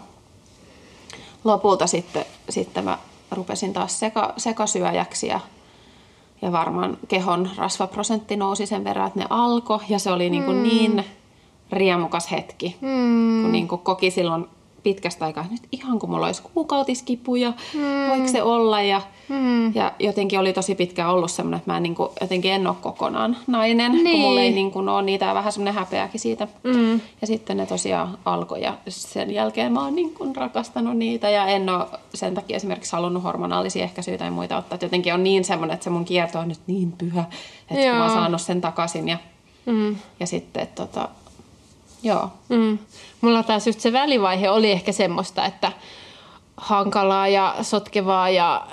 lopulta 1.44 1.88
sitten, 1.88 2.26
sitten 2.50 2.84
mä 2.84 2.98
rupesin 3.32 3.74
taas 3.74 4.00
seka, 4.00 4.34
sekasyöjäksi 4.38 5.28
ja, 5.28 5.40
ja 6.42 6.52
varmaan 6.52 6.98
kehon 7.08 7.50
rasvaprosentti 7.58 8.36
nousi 8.36 8.66
sen 8.66 8.84
verran, 8.84 9.08
että 9.08 9.20
ne 9.20 9.26
alkoi 9.30 9.80
ja 9.90 10.00
se 10.00 10.12
oli 10.12 10.30
niin, 10.30 10.44
kuin 10.44 10.58
mm. 10.58 10.64
niin 10.64 11.06
riemukas 11.72 12.32
hetki, 12.32 12.78
mm. 12.82 13.42
kun 13.42 13.52
niin 13.52 13.68
kuin 13.68 13.82
koki 13.82 14.12
silloin 14.12 14.46
pitkästä 14.84 15.26
aikaa, 15.26 15.46
nyt 15.52 15.62
ihan 15.72 16.00
kuin 16.00 16.10
mulla 16.10 16.26
olisi 16.26 16.42
kuukautiskipuja, 16.54 17.54
mm. 17.74 18.10
voiko 18.10 18.28
se 18.28 18.44
olla. 18.44 18.82
Ja, 18.82 19.02
mm. 19.30 19.76
ja 19.76 19.92
jotenkin 20.00 20.40
oli 20.40 20.54
tosi 20.54 20.76
pitkä 20.76 21.10
ollut 21.10 21.32
semmoinen, 21.32 21.58
että 21.58 21.72
mä 21.72 21.78
en, 21.78 21.84
niin 21.84 21.96
kuin, 21.96 22.10
jotenkin 22.22 22.52
en 22.52 22.68
ole 22.68 22.76
kokonaan 22.82 23.38
nainen, 23.48 23.92
niin. 23.92 24.12
kun 24.12 24.20
mulla 24.20 24.42
ei 24.42 24.52
niin 24.52 24.72
kuin, 24.72 24.90
ole 24.90 25.02
niitä 25.02 25.26
ja 25.26 25.34
vähän 25.34 25.52
semmoinen 25.52 25.74
häpeäkin 25.74 26.20
siitä. 26.20 26.48
Mm. 26.64 27.02
Ja 27.22 27.28
sitten 27.28 27.58
ne 27.58 27.66
tosiaan 27.66 28.18
alkoi 28.26 28.62
ja 28.62 28.78
sen 28.88 29.32
jälkeen 29.32 29.72
mä 29.72 29.84
oon 29.84 29.96
niin 29.96 30.14
kuin 30.14 30.36
rakastanut 30.36 30.98
niitä 30.98 31.30
ja 31.30 31.46
en 31.46 31.70
ole 31.70 31.86
sen 32.14 32.34
takia 32.34 32.56
esimerkiksi 32.56 32.92
halunnut 32.92 33.24
hormonaalisia 33.24 33.84
ehkäisyitä 33.84 34.18
tai 34.18 34.32
muita 34.32 34.58
ottaa. 34.58 34.78
Jotenkin 34.82 35.14
on 35.14 35.24
niin 35.24 35.44
semmoinen, 35.44 35.74
että 35.74 35.84
se 35.84 35.90
mun 35.90 36.06
kierto 36.06 36.40
on 36.40 36.48
nyt 36.48 36.60
niin 36.68 36.92
pyhä, 36.92 37.24
että 37.72 37.86
Joo. 37.86 37.96
mä 37.96 38.04
oon 38.04 38.14
saanut 38.14 38.42
sen 38.42 38.62
takaisin 38.62 39.08
ja, 39.08 39.18
mm. 39.66 39.96
ja 40.20 40.28
sitten 40.28 40.68
tota, 40.68 41.10
Joo. 42.04 42.30
Mm. 42.50 42.78
Mulla 43.22 43.44
taas 43.44 43.68
just 43.68 43.80
se 43.80 43.94
välivaihe 43.94 44.50
oli 44.50 44.72
ehkä 44.72 44.92
semmoista, 44.92 45.46
että 45.46 45.72
hankalaa 46.58 47.28
ja 47.28 47.56
sotkevaa 47.62 48.30
ja 48.30 48.68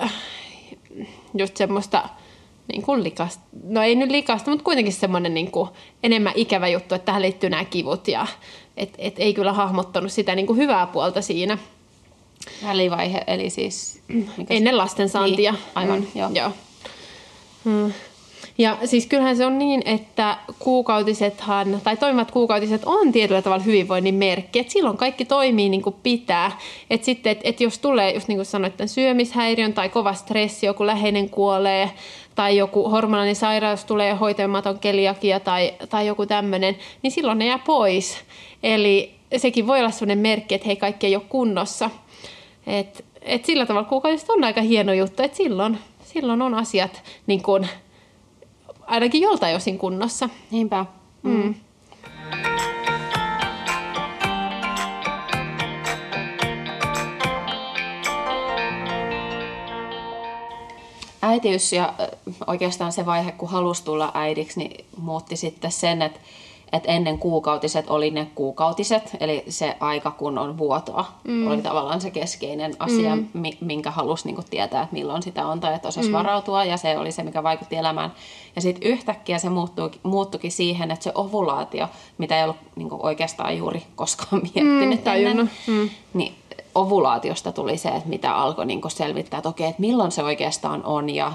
just 1.35 1.56
semmoista 1.56 2.08
niin 2.73 2.82
kuin 2.82 3.04
likasta, 3.04 3.42
no 3.64 3.82
ei 3.82 3.94
nyt 3.94 4.11
likasta, 4.11 4.50
mutta 4.50 4.64
kuitenkin 4.64 4.92
semmoinen 4.92 5.35
niin 5.35 5.50
kuin 5.50 5.70
enemmän 6.02 6.32
ikävä 6.37 6.68
juttu, 6.68 6.94
että 6.94 7.06
tähän 7.06 7.23
liittyy 7.23 7.50
nämä 7.50 7.64
kivut 7.64 8.08
ja 8.08 8.26
et, 8.76 8.94
et 8.99 9.14
ei 9.18 9.35
kyllä 9.35 9.52
hahmottanut 9.52 10.12
sitä 10.12 10.35
niin 10.35 10.47
kuin 10.47 10.56
hyvää 10.56 10.87
puolta 10.87 11.23
siinä. 11.23 11.58
Välivaihe, 12.64 13.25
eli 13.26 13.50
siis... 13.50 14.02
Ennen 14.50 14.76
lasten 14.76 15.08
saantia. 15.08 15.52
Niin, 15.52 15.62
aivan, 15.75 16.00
mm, 16.00 16.06
joo. 16.14 16.30
joo. 16.35 16.52
Mm. 17.64 17.92
Ja 18.58 18.78
siis 18.84 19.06
kyllähän 19.06 19.36
se 19.36 19.46
on 19.46 19.58
niin, 19.58 19.82
että 19.84 20.36
kuukautisethan, 20.58 21.80
tai 21.84 21.96
toimivat 21.96 22.30
kuukautiset 22.30 22.82
on 22.86 23.12
tietyllä 23.12 23.42
tavalla 23.42 23.64
hyvinvoinnin 23.64 24.14
merkki, 24.14 24.58
että 24.58 24.72
silloin 24.72 24.96
kaikki 24.96 25.24
toimii 25.24 25.68
niin 25.68 25.82
kuin 25.82 25.96
pitää. 26.02 26.58
Että 26.90 27.04
sitten, 27.04 27.32
että, 27.32 27.48
että 27.48 27.64
jos 27.64 27.78
tulee, 27.78 28.14
just 28.14 28.28
niin 28.28 28.38
kuin 28.38 28.46
sanoit, 28.46 28.76
tämän 28.76 28.88
syömishäiriön 28.88 29.72
tai 29.72 29.88
kova 29.88 30.14
stressi, 30.14 30.66
joku 30.66 30.86
läheinen 30.86 31.30
kuolee, 31.30 31.90
tai 32.34 32.56
joku 32.56 32.88
hormonaalinen 32.88 33.36
sairaus 33.36 33.84
tulee, 33.84 34.14
hoitamaton 34.14 34.78
keliakia 34.78 35.40
tai, 35.40 35.74
tai 35.88 36.06
joku 36.06 36.26
tämmöinen, 36.26 36.76
niin 37.02 37.10
silloin 37.10 37.38
ne 37.38 37.46
jää 37.46 37.58
pois. 37.58 38.16
Eli 38.62 39.14
sekin 39.36 39.66
voi 39.66 39.78
olla 39.78 39.90
sellainen 39.90 40.18
merkki, 40.18 40.54
että 40.54 40.66
hei, 40.66 40.76
kaikki 40.76 41.06
ei 41.06 41.16
ole 41.16 41.24
kunnossa. 41.28 41.90
Et, 42.66 43.04
et 43.22 43.44
sillä 43.44 43.66
tavalla 43.66 43.88
kuukautiset 43.88 44.30
on 44.30 44.44
aika 44.44 44.60
hieno 44.60 44.92
juttu, 44.92 45.22
että 45.22 45.36
silloin, 45.36 45.78
silloin 46.04 46.42
on 46.42 46.54
asiat 46.54 47.02
niin 47.26 47.42
kuin, 47.42 47.68
ainakin 48.88 49.23
joltain 49.23 49.57
osin 49.57 49.78
kunnossa. 49.78 50.28
Niinpä. 50.50 50.87
Mm. 51.23 51.30
Mm. 51.33 51.54
Äitiys 61.23 61.73
ja 61.73 61.95
oikeastaan 62.47 62.92
se 62.92 63.07
vaihe, 63.07 63.33
kun 63.33 63.49
halusi 63.49 63.85
tulla 63.85 64.11
äidiksi, 64.14 64.59
niin 64.59 64.85
muutti 64.97 65.37
sitten 65.37 65.73
sen, 65.73 66.02
että 66.02 66.21
että 66.72 66.92
ennen 66.92 67.18
kuukautiset 67.18 67.90
oli 67.90 68.10
ne 68.10 68.26
kuukautiset, 68.34 69.16
eli 69.20 69.44
se 69.48 69.76
aika, 69.80 70.10
kun 70.10 70.38
on 70.38 70.58
vuotoa, 70.58 71.04
mm. 71.25 71.46
oli 71.46 71.62
tavallaan 71.62 72.00
se 72.00 72.10
keskeinen 72.10 72.72
asia, 72.78 73.16
mm. 73.16 73.26
minkä 73.60 73.90
halusi 73.90 74.26
niin 74.26 74.44
tietää, 74.50 74.82
että 74.82 74.92
milloin 74.92 75.22
sitä 75.22 75.46
on 75.46 75.60
tai 75.60 75.75
että 75.75 75.88
osasi 75.88 76.08
mm. 76.08 76.12
varautua, 76.12 76.64
ja 76.64 76.76
se 76.76 76.98
oli 76.98 77.12
se, 77.12 77.22
mikä 77.22 77.42
vaikutti 77.42 77.76
elämään. 77.76 78.12
Ja 78.56 78.62
sitten 78.62 78.90
yhtäkkiä 78.90 79.38
se 79.38 79.48
muuttui, 79.48 79.90
muuttuikin 80.02 80.52
siihen, 80.52 80.90
että 80.90 81.04
se 81.04 81.12
ovulaatio, 81.14 81.88
mitä 82.18 82.38
ei 82.38 82.44
ollut 82.44 82.56
niin 82.76 82.88
oikeastaan 82.92 83.58
juuri 83.58 83.82
koskaan 83.96 84.42
miettinyt 84.54 85.04
mm, 85.04 85.12
ennen, 85.12 85.50
mm. 85.66 85.90
niin 86.14 86.34
ovulaatiosta 86.75 87.52
tuli 87.52 87.76
se, 87.76 87.88
että 87.88 88.08
mitä 88.08 88.34
alkoi 88.34 88.66
niin 88.66 88.80
selvittää, 88.88 89.38
että 89.38 89.48
okei, 89.48 89.68
että 89.68 89.80
milloin 89.80 90.12
se 90.12 90.22
oikeastaan 90.22 90.84
on 90.84 91.10
ja 91.10 91.32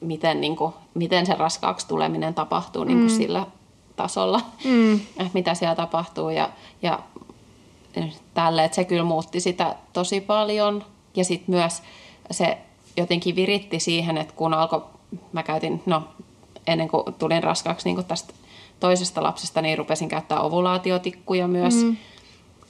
miten, 0.00 0.40
niin 0.40 0.56
kuin, 0.56 0.74
miten 0.94 1.26
se 1.26 1.34
raskaaksi 1.34 1.88
tuleminen 1.88 2.34
tapahtuu 2.34 2.84
niin 2.84 2.98
kuin 2.98 3.10
mm. 3.10 3.16
sillä 3.16 3.46
tasolla, 3.96 4.40
mm. 4.64 4.94
että 4.94 5.30
mitä 5.34 5.54
siellä 5.54 5.74
tapahtuu 5.74 6.30
ja, 6.30 6.48
ja 6.82 6.98
tälle, 8.34 8.64
että 8.64 8.74
se 8.74 8.84
kyllä 8.84 9.04
muutti 9.04 9.40
sitä 9.40 9.76
tosi 9.92 10.20
paljon 10.20 10.84
ja 11.16 11.24
sitten 11.24 11.54
myös 11.54 11.82
se 12.30 12.58
jotenkin 12.96 13.36
viritti 13.36 13.80
siihen, 13.80 14.18
että 14.18 14.34
kun 14.34 14.54
alkoi, 14.54 14.82
mä 15.32 15.42
käytin, 15.42 15.82
no 15.86 16.02
ennen 16.66 16.88
kuin 16.88 17.14
tulin 17.18 17.42
raskaaksi 17.42 17.88
niin 17.88 17.96
kuin 17.96 18.06
tästä 18.06 18.34
toisesta 18.80 19.22
lapsesta, 19.22 19.62
niin 19.62 19.78
rupesin 19.78 20.08
käyttää 20.08 20.40
ovulaatiotikkuja 20.40 21.48
myös. 21.48 21.74
Mm. 21.74 21.96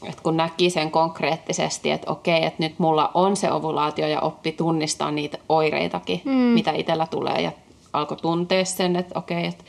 Et 0.09 0.21
kun 0.21 0.37
näki 0.37 0.71
sen 0.71 0.91
konkreettisesti, 0.91 1.91
että 1.91 2.11
okei, 2.11 2.45
että 2.45 2.63
nyt 2.63 2.79
mulla 2.79 3.11
on 3.15 3.37
se 3.37 3.53
ovulaatio 3.53 4.07
ja 4.07 4.21
oppi 4.21 4.53
tunnistaa 4.53 5.11
niitä 5.11 5.39
oireitakin, 5.49 6.23
mm. 6.25 6.33
mitä 6.33 6.73
itsellä 6.73 7.07
tulee 7.07 7.41
ja 7.41 7.53
alkoi 7.93 8.17
tuntea 8.17 8.65
sen, 8.65 8.97
että 8.97 9.19
okei, 9.19 9.47
että 9.47 9.65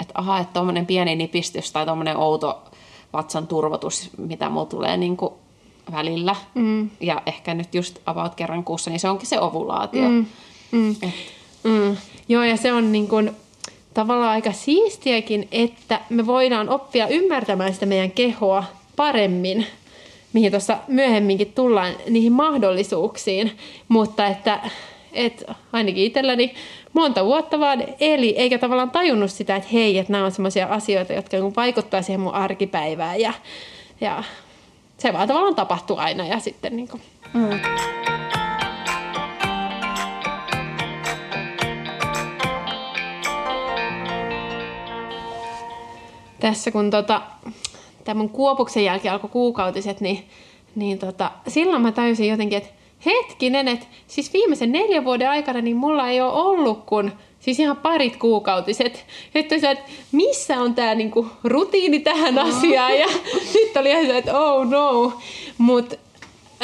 että 0.00 0.12
aha, 0.14 0.38
että 0.38 0.52
tuommoinen 0.52 0.86
pieni 0.86 1.16
nipistys 1.16 1.72
tai 1.72 1.86
tuommoinen 1.86 2.16
outo 2.16 2.62
vatsan 3.12 3.46
turvotus, 3.46 4.10
mitä 4.18 4.48
mulla 4.48 4.66
tulee 4.66 4.96
niin 4.96 5.16
kuin 5.16 5.32
välillä. 5.92 6.36
Mm. 6.54 6.90
Ja 7.00 7.22
ehkä 7.26 7.54
nyt 7.54 7.74
just 7.74 7.98
about 8.06 8.34
kerran 8.34 8.64
kuussa, 8.64 8.90
niin 8.90 9.00
se 9.00 9.08
onkin 9.08 9.26
se 9.26 9.40
ovulaatio. 9.40 10.08
Mm. 10.08 10.26
Mm. 10.72 10.96
Mm. 11.64 11.96
Joo, 12.28 12.42
ja 12.42 12.56
se 12.56 12.72
on 12.72 12.92
niin 12.92 13.08
kuin, 13.08 13.30
tavallaan 13.94 14.30
aika 14.30 14.52
siistiäkin, 14.52 15.48
että 15.52 16.00
me 16.10 16.26
voidaan 16.26 16.68
oppia 16.68 17.08
ymmärtämään 17.08 17.74
sitä 17.74 17.86
meidän 17.86 18.10
kehoa 18.10 18.64
paremmin, 18.96 19.66
mihin 20.32 20.50
tuossa 20.50 20.78
myöhemminkin 20.88 21.52
tullaan 21.52 21.94
niihin 22.10 22.32
mahdollisuuksiin, 22.32 23.58
mutta 23.88 24.26
että 24.26 24.70
et 25.14 25.44
ainakin 25.72 26.04
itselläni 26.04 26.54
monta 26.92 27.24
vuotta 27.24 27.60
vaan 27.60 27.84
eli, 28.00 28.34
eikä 28.38 28.58
tavallaan 28.58 28.90
tajunnut 28.90 29.30
sitä, 29.30 29.56
että 29.56 29.68
hei, 29.72 29.98
että 29.98 30.12
nämä 30.12 30.24
on 30.24 30.32
sellaisia 30.32 30.66
asioita, 30.66 31.12
jotka 31.12 31.36
niin 31.36 31.56
vaikuttaa 31.56 32.02
siihen 32.02 32.20
mun 32.20 32.34
arkipäivään 32.34 33.20
ja, 33.20 33.32
ja 34.00 34.22
se 34.98 35.12
vaan 35.12 35.28
tavallaan 35.28 35.54
tapahtuu 35.54 35.96
aina 35.96 36.26
ja 36.26 36.38
sitten 36.38 36.76
niin 36.76 36.88
kuin, 36.88 37.02
mm. 37.34 37.60
Tässä 46.40 46.70
kun 46.70 46.90
tota, 46.90 47.22
tämän 48.04 48.28
kuopuksen 48.28 48.84
jälkeen 48.84 49.12
alkoi 49.14 49.30
kuukautiset, 49.30 50.00
niin, 50.00 50.28
niin 50.74 50.98
tota, 50.98 51.30
silloin 51.48 51.82
mä 51.82 51.92
täysin 51.92 52.28
jotenkin, 52.28 52.58
että 52.58 52.70
hetkinen, 53.06 53.68
että 53.68 53.86
siis 54.06 54.32
viimeisen 54.32 54.72
neljän 54.72 55.04
vuoden 55.04 55.30
aikana 55.30 55.60
niin 55.60 55.76
mulla 55.76 56.08
ei 56.08 56.20
ole 56.20 56.32
ollut 56.32 56.84
kuin 56.86 57.12
siis 57.40 57.60
ihan 57.60 57.76
parit 57.76 58.16
kuukautiset. 58.16 59.06
Että 59.34 59.58
sä, 59.58 59.70
että 59.70 59.90
missä 60.12 60.60
on 60.60 60.74
tämä 60.74 60.94
niinku 60.94 61.26
rutiini 61.44 62.00
tähän 62.00 62.38
oh. 62.38 62.48
asiaan 62.48 62.98
ja 62.98 63.06
nyt 63.54 63.76
oli 63.76 63.90
ihan 63.90 64.10
että 64.10 64.38
oh 64.38 64.66
no. 64.66 65.12
Mutta 65.58 65.96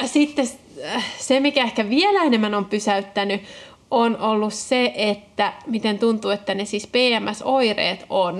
sitten 0.06 0.48
äh, 0.84 1.04
se, 1.18 1.40
mikä 1.40 1.62
ehkä 1.62 1.88
vielä 1.88 2.22
enemmän 2.22 2.54
on 2.54 2.64
pysäyttänyt, 2.64 3.42
on 3.90 4.20
ollut 4.20 4.54
se, 4.54 4.92
että 4.96 5.52
miten 5.66 5.98
tuntuu, 5.98 6.30
että 6.30 6.54
ne 6.54 6.64
siis 6.64 6.86
PMS-oireet 6.86 8.06
on 8.10 8.36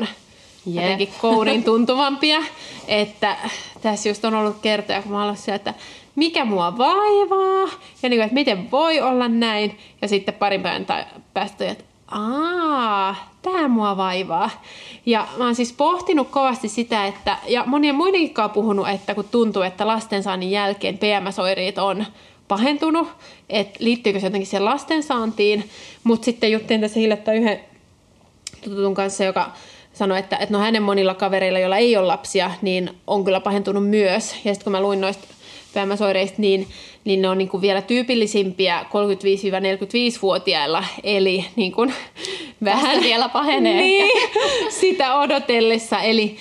yeah. 0.67 0.85
jotenkin 0.85 1.09
kourin 1.21 1.65
tuntuvampia. 1.65 2.43
että 2.89 3.37
tässä 3.81 4.09
just 4.09 4.25
on 4.25 4.35
ollut 4.35 4.57
kertoja, 4.63 5.03
kun 5.03 5.13
mä 5.13 5.25
olen 5.25 5.37
siellä, 5.37 5.57
että 5.57 5.75
mikä 6.21 6.45
mua 6.45 6.79
vaivaa, 6.79 7.69
ja 8.03 8.09
niin 8.09 8.19
kuin, 8.19 8.21
että 8.21 8.35
miten 8.35 8.71
voi 8.71 9.01
olla 9.01 9.29
näin, 9.29 9.79
ja 10.03 10.09
sitten 10.09 10.35
parin 10.35 10.63
päivän 10.63 10.87
päästä, 11.35 11.69
että 11.69 11.85
aa, 12.09 13.31
tämä 13.43 13.69
mua 13.69 13.97
vaivaa. 13.97 14.51
Ja 15.07 15.29
mä 15.37 15.45
oon 15.45 15.55
siis 15.55 15.73
pohtinut 15.73 16.29
kovasti 16.31 16.69
sitä, 16.69 17.07
että, 17.07 17.37
ja 17.49 17.65
monien 17.67 17.95
muidenkin 17.95 18.45
on 18.45 18.51
puhunut, 18.51 18.89
että 18.89 19.15
kun 19.15 19.25
tuntuu, 19.31 19.63
että 19.63 19.87
lastensaannin 19.87 20.51
jälkeen 20.51 20.99
PMS-oireet 20.99 21.79
on 21.79 22.07
pahentunut, 22.49 23.09
että 23.49 23.79
liittyykö 23.79 24.21
se 24.21 24.27
jotenkin 24.27 24.47
siihen 24.47 24.65
lastensaantiin, 24.65 25.71
mutta 26.05 26.25
sitten 26.25 26.53
juttiin 26.53 26.81
tässä 26.81 27.01
hiljattain 27.01 27.43
yhden 27.43 27.61
tutun 28.65 28.95
kanssa, 28.95 29.25
joka 29.25 29.51
sanoi, 29.93 30.19
että, 30.19 30.37
että 30.37 30.53
no 30.53 30.59
hänen 30.59 30.83
monilla 30.83 31.15
kavereilla, 31.15 31.59
joilla 31.59 31.77
ei 31.77 31.97
ole 31.97 32.07
lapsia, 32.07 32.51
niin 32.63 32.91
on 33.07 33.25
kyllä 33.25 33.41
pahentunut 33.41 33.89
myös. 33.89 34.35
Ja 34.45 34.55
sitten 34.55 34.65
kun 34.65 34.73
mä 34.73 34.81
luin 34.81 35.01
noista 35.01 35.27
PMS-oireista, 35.73 36.37
niin, 36.39 36.67
niin 37.05 37.23
ne 37.23 37.29
on 37.29 37.39
niin 37.39 37.49
kuin 37.49 37.61
vielä 37.61 37.83
tyypillisimpiä 37.83 38.83
35-45-vuotiailla, 38.83 40.85
eli 41.03 41.45
niin 41.57 41.73
kuin 41.73 41.95
vähän 42.65 42.87
Tästä 42.87 43.03
vielä 43.03 43.29
pahenee. 43.29 43.83
niin, 43.83 44.11
sitä 44.69 45.19
odotellessa, 45.19 46.01
eli 46.01 46.37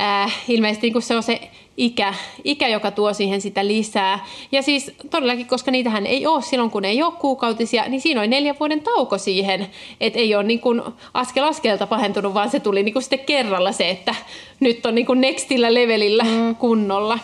äh, 0.00 0.34
ilmeisesti 0.48 0.86
niin 0.86 0.92
kuin 0.92 1.02
se 1.02 1.16
on 1.16 1.22
se 1.22 1.40
ikä, 1.76 2.14
ikä, 2.44 2.68
joka 2.68 2.90
tuo 2.90 3.12
siihen 3.12 3.40
sitä 3.40 3.66
lisää. 3.66 4.26
Ja 4.52 4.62
siis 4.62 4.92
todellakin, 5.10 5.46
koska 5.46 5.70
niitähän 5.70 6.06
ei 6.06 6.26
ole 6.26 6.42
silloin, 6.42 6.70
kun 6.70 6.84
ei 6.84 7.02
ole 7.02 7.12
kuukautisia, 7.12 7.88
niin 7.88 8.00
siinä 8.00 8.20
on 8.20 8.30
neljän 8.30 8.56
vuoden 8.60 8.80
tauko 8.80 9.18
siihen. 9.18 9.66
Että 10.00 10.18
ei 10.18 10.34
ole 10.34 10.44
niin 10.44 10.60
kuin 10.60 10.82
askel 11.14 11.44
askelta 11.44 11.86
pahentunut, 11.86 12.34
vaan 12.34 12.50
se 12.50 12.60
tuli 12.60 12.82
niin 12.82 12.92
kuin 12.92 13.02
sitten 13.02 13.18
kerralla 13.18 13.72
se, 13.72 13.90
että 13.90 14.14
nyt 14.60 14.86
on 14.86 14.94
niin 14.94 15.06
kuin 15.06 15.20
nextillä 15.20 15.74
levelillä 15.74 16.24
mm. 16.24 16.56
kunnolla. 16.56 17.18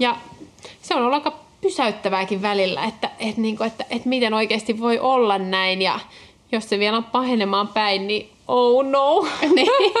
Ja 0.00 0.16
se 0.84 0.94
on 0.94 1.00
ollut 1.00 1.14
aika 1.14 1.38
pysäyttävääkin 1.60 2.42
välillä, 2.42 2.84
että, 2.84 3.10
että, 3.18 3.40
niin 3.40 3.56
kuin, 3.56 3.66
että, 3.66 3.84
että 3.90 4.08
miten 4.08 4.34
oikeasti 4.34 4.80
voi 4.80 4.98
olla 4.98 5.38
näin 5.38 5.82
ja 5.82 6.00
jos 6.52 6.68
se 6.68 6.78
vielä 6.78 6.96
on 6.96 7.04
pahenemaan 7.04 7.68
päin, 7.68 8.06
niin 8.06 8.30
oh 8.48 8.84
no. 8.84 9.26
niin. 9.54 9.92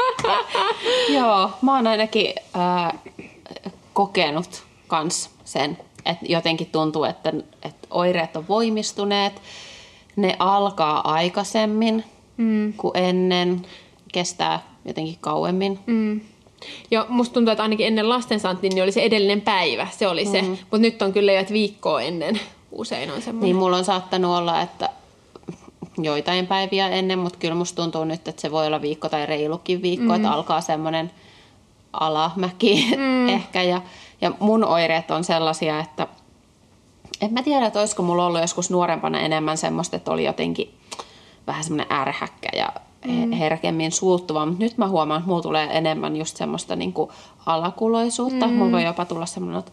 Joo, 1.18 1.50
mä 1.62 1.76
oon 1.76 1.86
ainakin 1.86 2.34
äh, 2.56 2.92
kokenut 3.92 4.62
kans 4.86 5.30
sen, 5.44 5.78
että 6.04 6.26
jotenkin 6.28 6.68
tuntuu, 6.72 7.04
että, 7.04 7.32
että 7.62 7.88
oireet 7.90 8.36
on 8.36 8.48
voimistuneet, 8.48 9.42
ne 10.16 10.36
alkaa 10.38 11.12
aikaisemmin 11.12 12.04
mm. 12.36 12.72
kuin 12.72 12.96
ennen, 12.96 13.66
kestää 14.12 14.62
jotenkin 14.84 15.16
kauemmin. 15.20 15.78
Mm. 15.86 16.20
Joo, 16.90 17.06
musta 17.08 17.34
tuntuu, 17.34 17.52
että 17.52 17.62
ainakin 17.62 17.86
ennen 17.86 18.08
lastensaantia 18.08 18.70
niin 18.70 18.82
oli 18.82 18.92
se 18.92 19.02
edellinen 19.02 19.40
päivä, 19.40 19.88
se 19.92 20.08
oli 20.08 20.26
se. 20.26 20.40
Mm-hmm. 20.42 20.56
Mutta 20.60 20.78
nyt 20.78 21.02
on 21.02 21.12
kyllä 21.12 21.32
jo, 21.32 21.40
että 21.40 21.52
viikkoa 21.52 22.02
ennen 22.02 22.40
usein 22.72 23.10
on 23.10 23.22
semmoinen. 23.22 23.46
Niin, 23.46 23.56
mulla 23.56 23.76
on 23.76 23.84
saattanut 23.84 24.38
olla, 24.38 24.60
että 24.60 24.88
joitain 25.98 26.46
päiviä 26.46 26.88
ennen, 26.88 27.18
mutta 27.18 27.38
kyllä 27.38 27.54
musta 27.54 27.82
tuntuu 27.82 28.04
nyt, 28.04 28.28
että 28.28 28.42
se 28.42 28.50
voi 28.50 28.66
olla 28.66 28.82
viikko 28.82 29.08
tai 29.08 29.26
reilukin 29.26 29.82
viikko, 29.82 30.04
mm-hmm. 30.04 30.16
että 30.16 30.32
alkaa 30.32 30.60
semmoinen 30.60 31.10
alamäki 31.92 32.86
mm. 32.96 33.28
ehkä. 33.28 33.62
Ja, 33.62 33.82
ja 34.20 34.32
mun 34.40 34.64
oireet 34.64 35.10
on 35.10 35.24
sellaisia, 35.24 35.80
että 35.80 36.06
en 37.20 37.32
mä 37.32 37.42
tiedä, 37.42 37.66
että 37.66 37.80
olisiko 37.80 38.02
mulla 38.02 38.26
ollut 38.26 38.40
joskus 38.40 38.70
nuorempana 38.70 39.20
enemmän 39.20 39.58
semmoista, 39.58 39.96
että 39.96 40.10
oli 40.10 40.24
jotenkin 40.24 40.74
vähän 41.46 41.64
semmoinen 41.64 41.92
ärhäkkä 41.92 42.48
ja 42.56 42.68
mm. 43.06 43.32
herkemmin 43.32 43.92
suuttuva, 43.92 44.46
mutta 44.46 44.64
nyt 44.64 44.78
mä 44.78 44.88
huomaan, 44.88 45.18
että 45.18 45.28
mulla 45.28 45.42
tulee 45.42 45.68
enemmän 45.78 46.16
just 46.16 46.36
semmoista 46.36 46.76
niin 46.76 46.92
kuin 46.92 47.10
alakuloisuutta. 47.46 48.46
Mm. 48.46 48.52
Mulla 48.52 48.72
voi 48.72 48.84
jopa 48.84 49.04
tulla 49.04 49.26
semmoinen, 49.26 49.58
että 49.58 49.72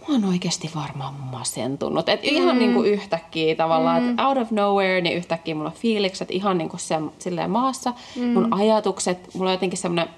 mä 0.00 0.14
oon 0.14 0.24
oikeasti 0.24 0.70
varmaan 0.74 1.14
masentunut. 1.14 2.08
Et 2.08 2.22
mm. 2.22 2.28
ihan 2.28 2.58
niin 2.58 2.74
kuin 2.74 2.92
yhtäkkiä 2.92 3.54
tavallaan, 3.54 4.02
mm. 4.02 4.10
että 4.10 4.28
out 4.28 4.38
of 4.38 4.50
nowhere, 4.50 5.00
niin 5.00 5.16
yhtäkkiä 5.16 5.54
mulla 5.54 5.70
on 5.70 5.76
fiilikset 5.76 6.30
ihan 6.30 6.58
niin 6.58 6.68
kuin 6.68 6.80
se, 6.80 6.94
silleen 7.18 7.50
maassa. 7.50 7.92
Mm. 8.16 8.24
Mun 8.24 8.48
ajatukset, 8.50 9.34
mulla 9.34 9.50
on 9.50 9.54
jotenkin 9.54 9.78
semmoinen, 9.78 10.08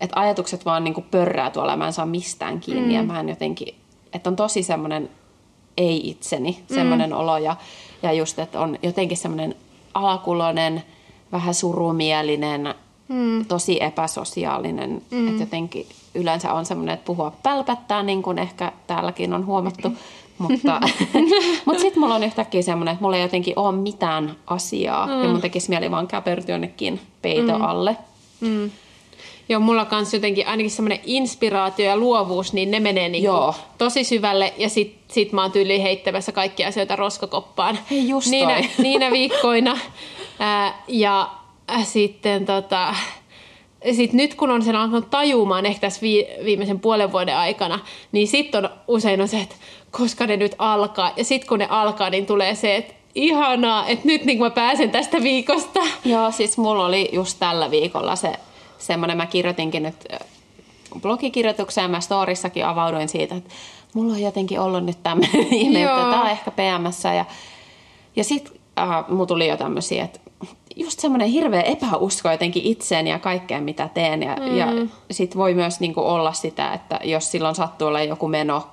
että 0.00 0.20
ajatukset 0.20 0.64
vaan 0.64 0.84
niin 0.84 0.94
kuin 0.94 1.06
pörrää 1.10 1.50
tuolla 1.50 1.72
ja 1.72 1.76
mä 1.76 1.86
en 1.86 1.92
saa 1.92 2.06
mistään 2.06 2.60
kiinni 2.60 2.82
mm. 2.82 2.90
ja 2.90 3.02
mä 3.02 3.20
en 3.20 3.28
jotenkin, 3.28 3.74
että 4.12 4.30
on 4.30 4.36
tosi 4.36 4.62
semmoinen 4.62 5.10
ei-itseni, 5.76 6.62
semmoinen 6.74 7.10
mm. 7.10 7.16
olo 7.16 7.38
ja, 7.38 7.56
ja 8.02 8.12
just, 8.12 8.38
että 8.38 8.60
on 8.60 8.78
jotenkin 8.82 9.16
semmoinen 9.16 9.54
alakuloinen, 9.94 10.82
vähän 11.32 11.54
surumielinen, 11.54 12.74
mm. 13.08 13.44
tosi 13.44 13.82
epäsosiaalinen. 13.82 15.02
Mm. 15.10 15.28
Että 15.28 15.42
jotenkin 15.42 15.86
yleensä 16.14 16.52
on 16.52 16.66
semmoinen, 16.66 16.94
että 16.94 17.06
puhua 17.06 17.32
pälpättää, 17.42 18.02
niin 18.02 18.22
kuin 18.22 18.38
ehkä 18.38 18.72
täälläkin 18.86 19.34
on 19.34 19.46
huomattu. 19.46 19.92
mutta 20.38 20.80
mutta 21.66 21.80
sitten 21.80 22.00
mulla 22.00 22.14
on 22.14 22.24
yhtäkkiä 22.24 22.62
semmoinen, 22.62 22.92
että 22.92 23.04
mulla 23.04 23.16
ei 23.16 23.22
jotenkin 23.22 23.58
ole 23.58 23.76
mitään 23.76 24.36
asiaa. 24.46 25.06
Mm. 25.06 25.22
Ja 25.22 25.28
mun 25.28 25.40
tekisi 25.40 25.68
mieli 25.68 25.90
vaan 25.90 26.06
käpertyä 26.06 26.54
jonnekin 26.54 27.00
peito 27.22 27.58
mm. 27.58 27.64
alle. 27.64 27.96
Mm. 28.40 28.70
Joo, 29.48 29.60
mulla 29.60 29.84
kanssa 29.84 30.16
jotenkin 30.16 30.48
ainakin 30.48 30.70
semmoinen 30.70 31.00
inspiraatio 31.04 31.86
ja 31.86 31.96
luovuus, 31.96 32.52
niin 32.52 32.70
ne 32.70 32.80
menee 32.80 33.08
niinku 33.08 33.26
Joo. 33.26 33.54
tosi 33.78 34.04
syvälle 34.04 34.54
ja 34.56 34.68
sit, 34.68 34.96
sit 35.08 35.32
mä 35.32 35.42
oon 35.42 35.52
tyyliin 35.52 35.82
heittämässä 35.82 36.32
kaikkia 36.32 36.68
asioita 36.68 36.96
roskakoppaan. 36.96 37.78
Hei 37.90 38.08
just 38.08 38.30
niinä, 38.30 38.64
niinä 38.78 39.10
viikkoina. 39.10 39.78
Ää, 40.38 40.82
ja 40.88 41.30
sitten 41.84 42.46
tota, 42.46 42.94
sit 43.92 44.12
nyt 44.12 44.34
kun 44.34 44.50
on 44.50 44.62
sen 44.62 44.76
alkanut 44.76 45.10
tajumaan 45.10 45.66
ehkä 45.66 45.80
tässä 45.80 46.00
vi- 46.02 46.28
viimeisen 46.44 46.80
puolen 46.80 47.12
vuoden 47.12 47.36
aikana, 47.36 47.78
niin 48.12 48.28
sitten 48.28 48.64
on 48.64 48.70
usein 48.88 49.20
on 49.20 49.28
se, 49.28 49.40
että 49.40 49.54
koska 49.90 50.26
ne 50.26 50.36
nyt 50.36 50.54
alkaa. 50.58 51.12
Ja 51.16 51.24
sitten 51.24 51.48
kun 51.48 51.58
ne 51.58 51.66
alkaa, 51.70 52.10
niin 52.10 52.26
tulee 52.26 52.54
se, 52.54 52.76
että 52.76 52.94
ihanaa, 53.14 53.86
että 53.86 54.06
nyt 54.06 54.24
niin 54.24 54.38
mä 54.38 54.50
pääsen 54.50 54.90
tästä 54.90 55.22
viikosta. 55.22 55.80
Joo, 56.04 56.30
siis 56.30 56.58
mulla 56.58 56.86
oli 56.86 57.08
just 57.12 57.38
tällä 57.38 57.70
viikolla 57.70 58.16
se 58.16 58.32
semmoinen, 58.78 59.16
mä 59.16 59.26
kirjoitinkin 59.26 59.82
nyt 59.82 60.08
blogikirjoituksen 61.00 61.82
ja 61.82 61.88
mä 61.88 62.00
storissakin 62.00 62.66
avauduin 62.66 63.08
siitä, 63.08 63.34
että 63.34 63.50
mulla 63.94 64.12
on 64.12 64.22
jotenkin 64.22 64.60
ollut 64.60 64.84
nyt 64.84 65.02
tämmöinen 65.02 65.54
ihme, 65.54 65.82
että 65.82 65.94
tämä 65.94 66.22
on 66.22 66.30
ehkä 66.30 66.50
PMS. 66.50 67.04
Ja, 67.04 67.24
ja 68.16 68.24
sitten 68.24 68.52
äh, 68.78 68.88
mulla 69.08 69.26
tuli 69.26 69.48
jo 69.48 69.56
tämmöisiä, 69.56 70.04
että 70.04 70.20
just 70.78 71.00
semmoinen 71.00 71.28
hirveä 71.28 71.62
epäusko 71.62 72.30
jotenkin 72.30 72.62
itseen 72.62 73.06
ja 73.06 73.18
kaikkeen, 73.18 73.64
mitä 73.64 73.88
teen. 73.94 74.22
Ja, 74.22 74.36
mm. 74.36 74.56
ja 74.56 74.66
sitten 75.10 75.38
voi 75.38 75.54
myös 75.54 75.80
niinku 75.80 76.00
olla 76.00 76.32
sitä, 76.32 76.72
että 76.72 77.00
jos 77.04 77.30
silloin 77.30 77.54
sattuu 77.54 77.88
olla 77.88 78.02
joku 78.02 78.28
meno, 78.28 78.66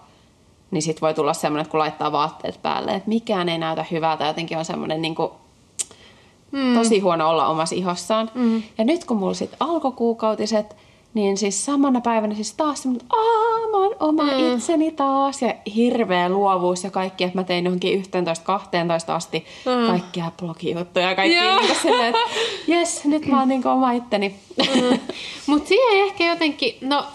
niin 0.71 0.81
sitten 0.81 1.01
voi 1.01 1.13
tulla 1.13 1.33
semmoinen, 1.33 1.61
että 1.61 1.71
kun 1.71 1.79
laittaa 1.79 2.11
vaatteet 2.11 2.59
päälle, 2.61 2.91
että 2.91 3.09
mikään 3.09 3.49
ei 3.49 3.57
näytä 3.57 3.85
hyvältä. 3.91 4.25
Jotenkin 4.25 4.57
on 4.57 4.65
semmoinen 4.65 5.01
niinku, 5.01 5.31
mm. 6.51 6.73
tosi 6.73 6.99
huono 6.99 7.29
olla 7.29 7.47
omassa 7.47 7.75
ihossaan. 7.75 8.31
Mm. 8.35 8.63
Ja 8.77 8.85
nyt 8.85 9.05
kun 9.05 9.17
mulla 9.17 9.33
sitten 9.33 9.57
alkoi 9.59 9.91
kuukautiset, 9.91 10.75
niin 11.15 11.37
siis 11.37 11.65
samana 11.65 12.01
päivänä 12.01 12.35
siis 12.35 12.53
taas 12.53 12.81
semmoinen, 12.81 13.07
aah, 13.09 13.71
mä 13.71 13.77
oon 13.77 13.95
oma 13.99 14.23
mm. 14.23 14.55
itseni 14.55 14.91
taas. 14.91 15.41
Ja 15.41 15.55
hirveä 15.75 16.29
luovuus 16.29 16.83
ja 16.83 16.91
kaikki, 16.91 17.23
että 17.23 17.37
mä 17.37 17.43
tein 17.43 17.65
johonkin 17.65 18.03
11-12 18.03 18.05
asti 19.07 19.45
mm. 19.65 19.87
kaikkia 19.87 20.31
blogijuttuja 20.39 21.09
ja 21.09 21.15
kaikki 21.15 21.39
niin 21.39 21.75
silleen, 21.81 22.15
että 22.15 22.29
jes, 22.71 23.05
nyt 23.05 23.25
mä 23.25 23.39
oon 23.39 23.47
niin 23.47 23.67
oma 23.67 23.91
itteni. 23.91 24.35
Mm. 24.57 24.99
Mutta 25.47 25.67
siihen 25.67 26.03
ehkä 26.07 26.25
jotenkin, 26.25 26.77
no 26.81 27.05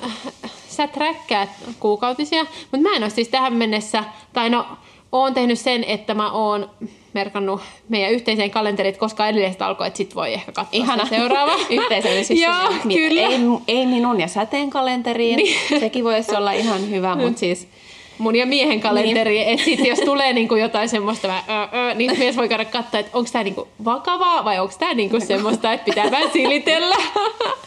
sä 0.68 0.86
träkkäät 0.86 1.50
kuukautisia, 1.80 2.44
mutta 2.44 2.88
mä 2.88 2.96
en 2.96 3.02
ole 3.02 3.10
siis 3.10 3.28
tähän 3.28 3.54
mennessä, 3.54 4.04
tai 4.32 4.50
no 4.50 4.66
oon 5.12 5.34
tehnyt 5.34 5.58
sen, 5.58 5.84
että 5.84 6.14
mä 6.14 6.32
oon 6.32 6.70
merkannut 7.12 7.60
meidän 7.88 8.12
yhteiseen 8.12 8.50
kalenterit, 8.50 8.96
koska 8.96 9.28
edellisestä 9.28 9.66
alkoi, 9.66 9.86
että 9.86 9.96
sit 9.96 10.14
voi 10.14 10.34
ehkä 10.34 10.52
katsoa 10.52 10.78
Ihana. 10.82 11.06
seuraava. 11.06 11.52
Yhteisöllisyys. 11.70 12.40
Joo, 12.46 12.68
kyllä. 12.82 13.20
Ei, 13.20 13.38
ei 13.68 13.86
minun 13.86 14.20
ja 14.20 14.28
säteen 14.28 14.70
kalenteriin. 14.70 15.36
Niin. 15.36 15.80
Sekin 15.80 16.04
voisi 16.04 16.36
olla 16.36 16.52
ihan 16.52 16.90
hyvä, 16.90 17.14
mutta 17.14 17.38
siis 17.38 17.68
mun 18.20 18.36
ja 18.36 18.46
miehen 18.46 18.80
kalenteri, 18.80 19.34
niin. 19.34 19.48
että 19.48 19.64
sit 19.64 19.86
jos 19.86 19.98
tulee 19.98 20.32
niinku 20.32 20.56
jotain 20.56 20.88
semmoista, 20.88 21.28
mä, 21.28 21.42
ö, 21.48 21.90
ö, 21.90 21.94
niin 21.94 22.18
mies 22.18 22.36
voi 22.36 22.48
käydä 22.48 22.64
katsoa, 22.64 23.00
että 23.00 23.18
onko 23.18 23.30
tämä 23.32 23.44
niinku 23.44 23.68
vakavaa 23.84 24.44
vai 24.44 24.58
onko 24.58 24.74
tämä 24.78 24.94
niinku 24.94 25.20
semmoista, 25.20 25.72
että 25.72 25.84
pitää 25.84 26.10
vähän 26.10 26.30
silitellä. 26.32 26.96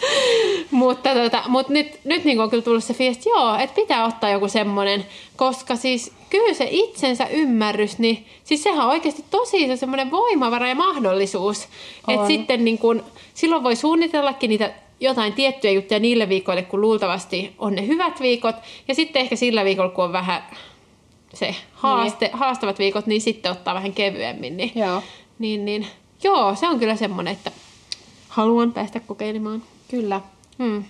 mutta 0.72 1.14
tota, 1.14 1.44
mut 1.48 1.70
nyt, 1.70 2.00
nyt 2.04 2.24
niinku 2.24 2.44
on 2.44 2.50
kyllä 2.50 2.64
tullut 2.64 2.84
se 2.84 2.94
fiilis, 2.94 3.18
että 3.18 3.30
joo, 3.30 3.56
että 3.56 3.76
pitää 3.76 4.06
ottaa 4.06 4.30
joku 4.30 4.48
semmoinen, 4.48 5.06
koska 5.36 5.76
siis 5.76 6.12
kyllä 6.34 6.54
se 6.54 6.68
itsensä 6.72 7.26
ymmärrys, 7.26 8.00
niin 8.00 8.26
siis 8.44 8.64
sehän 8.64 8.86
on 8.86 8.92
oikeasti 8.92 9.26
tosi 9.30 9.68
se 9.68 9.76
semmoinen 9.76 10.12
voimavara 10.12 10.68
ja 10.68 10.76
mahdollisuus. 10.76 11.68
Että 12.08 12.28
sitten 12.28 12.66
niin 12.66 12.78
kun, 12.78 13.04
silloin 13.34 13.64
voi 13.64 13.76
suunnitellakin 13.76 14.50
niitä 14.50 14.74
jotain 15.00 15.34
tiettyjä 15.34 15.74
juttuja 15.74 16.00
niille 16.00 16.30
viikoille, 16.30 16.62
kun 16.64 16.82
luultavasti 16.82 17.56
on 17.60 17.76
ne 17.76 17.88
hyvät 17.88 18.22
viikot. 18.22 18.56
Ja 18.88 18.96
sitten 18.96 19.22
ehkä 19.22 19.36
sillä 19.36 19.66
viikolla, 19.66 19.90
kun 19.90 20.06
on 20.06 20.14
vähän 20.14 20.44
se 21.34 21.56
haaste, 21.74 22.26
niin. 22.26 22.38
haastavat 22.38 22.80
viikot, 22.80 23.08
niin 23.08 23.22
sitten 23.22 23.52
ottaa 23.52 23.76
vähän 23.76 23.94
kevyemmin. 23.94 24.58
Niin, 24.58 24.72
joo. 24.76 25.04
Niin, 25.40 25.66
niin, 25.66 25.88
joo, 26.24 26.56
se 26.56 26.68
on 26.68 26.80
kyllä 26.80 26.96
semmoinen, 26.96 27.34
että 27.34 27.52
haluan 28.28 28.74
päästä 28.74 29.00
kokeilemaan. 29.00 29.64
Kyllä. 29.92 30.22
Hmm. 30.64 30.84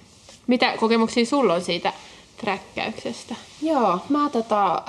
Mitä 0.48 0.74
kokemuksia 0.80 1.26
sulla 1.26 1.54
on 1.54 1.62
siitä 1.62 1.94
träkkäyksestä? 2.38 3.36
Joo, 3.62 4.00
mä 4.10 4.30
tota, 4.30 4.84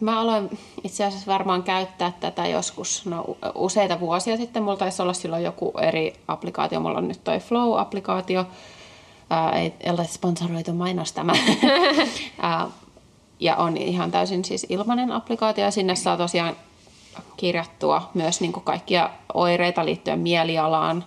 Mä 0.00 0.20
aloin 0.20 0.58
itse 0.84 1.04
asiassa 1.04 1.32
varmaan 1.32 1.62
käyttää 1.62 2.12
tätä 2.20 2.46
joskus 2.46 3.06
no, 3.06 3.24
useita 3.54 4.00
vuosia 4.00 4.36
sitten. 4.36 4.62
Mulla 4.62 4.76
taisi 4.76 5.02
olla 5.02 5.12
silloin 5.12 5.44
joku 5.44 5.72
eri 5.80 6.14
applikaatio. 6.28 6.80
Mulla 6.80 6.98
on 6.98 7.08
nyt 7.08 7.24
toi 7.24 7.38
Flow-applikaatio. 7.38 8.44
Ää, 9.30 9.52
ei 9.52 9.72
ole 9.90 10.06
sponsoroitu 10.06 10.72
mainos 10.72 11.12
tämä. 11.12 11.32
Ja 13.40 13.56
on 13.56 13.76
ihan 13.76 14.10
täysin 14.10 14.44
siis 14.44 14.66
ilmainen 14.68 15.12
applikaatio. 15.12 15.64
Ja 15.64 15.70
sinne 15.70 15.96
saa 15.96 16.16
tosiaan 16.16 16.56
kirjattua 17.36 18.10
myös 18.14 18.40
niin 18.40 18.52
kuin 18.52 18.64
kaikkia 18.64 19.10
oireita 19.34 19.84
liittyen 19.84 20.18
mielialaan, 20.18 21.04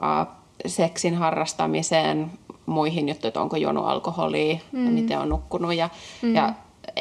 ää, 0.00 0.26
seksin 0.66 1.14
harrastamiseen, 1.14 2.30
muihin 2.66 3.08
juttuihin, 3.08 3.28
että 3.28 3.40
onko 3.40 3.56
juonut 3.56 3.86
alkoholia 3.86 4.58
mm. 4.72 4.84
ja 4.84 4.90
miten 4.90 5.18
on 5.18 5.28
nukkunut. 5.28 5.74
Ja, 5.74 5.88
mm. 6.22 6.34
ja 6.34 6.52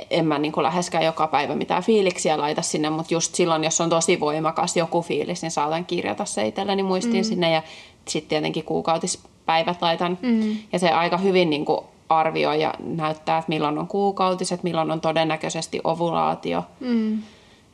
en 0.10 0.25
mä 0.25 0.39
niin 0.39 0.53
läheskään 0.58 1.06
joka 1.06 1.27
päivä 1.27 1.56
mitään 1.56 1.84
fiiliksiä 1.84 2.38
laita 2.38 2.62
sinne, 2.62 2.89
mutta 2.89 3.13
just 3.13 3.36
silloin, 3.36 3.63
jos 3.63 3.82
on 3.82 3.89
tosi 3.89 4.19
voimakas 4.19 4.77
joku 4.77 5.01
fiilis, 5.01 5.41
niin 5.41 5.51
saatan 5.51 5.86
kirjata 5.86 6.25
se 6.25 6.47
itselleni 6.47 6.84
muistiin 6.84 7.25
mm. 7.25 7.27
sinne 7.27 7.51
ja 7.51 7.62
sitten 8.08 8.29
tietenkin 8.29 8.63
kuukautispäivät 8.63 9.82
laitan. 9.82 10.17
Mm. 10.21 10.58
Ja 10.73 10.79
se 10.79 10.89
aika 10.89 11.17
hyvin 11.17 11.49
niin 11.49 11.65
kuin 11.65 11.79
arvioi 12.10 12.62
ja 12.62 12.73
näyttää, 12.79 13.38
että 13.38 13.49
milloin 13.49 13.77
on 13.77 13.88
kuukautiset, 13.88 14.63
milloin 14.63 14.91
on 14.91 15.01
todennäköisesti 15.01 15.82
ovulaatio. 15.84 16.63
Mm. 16.79 17.21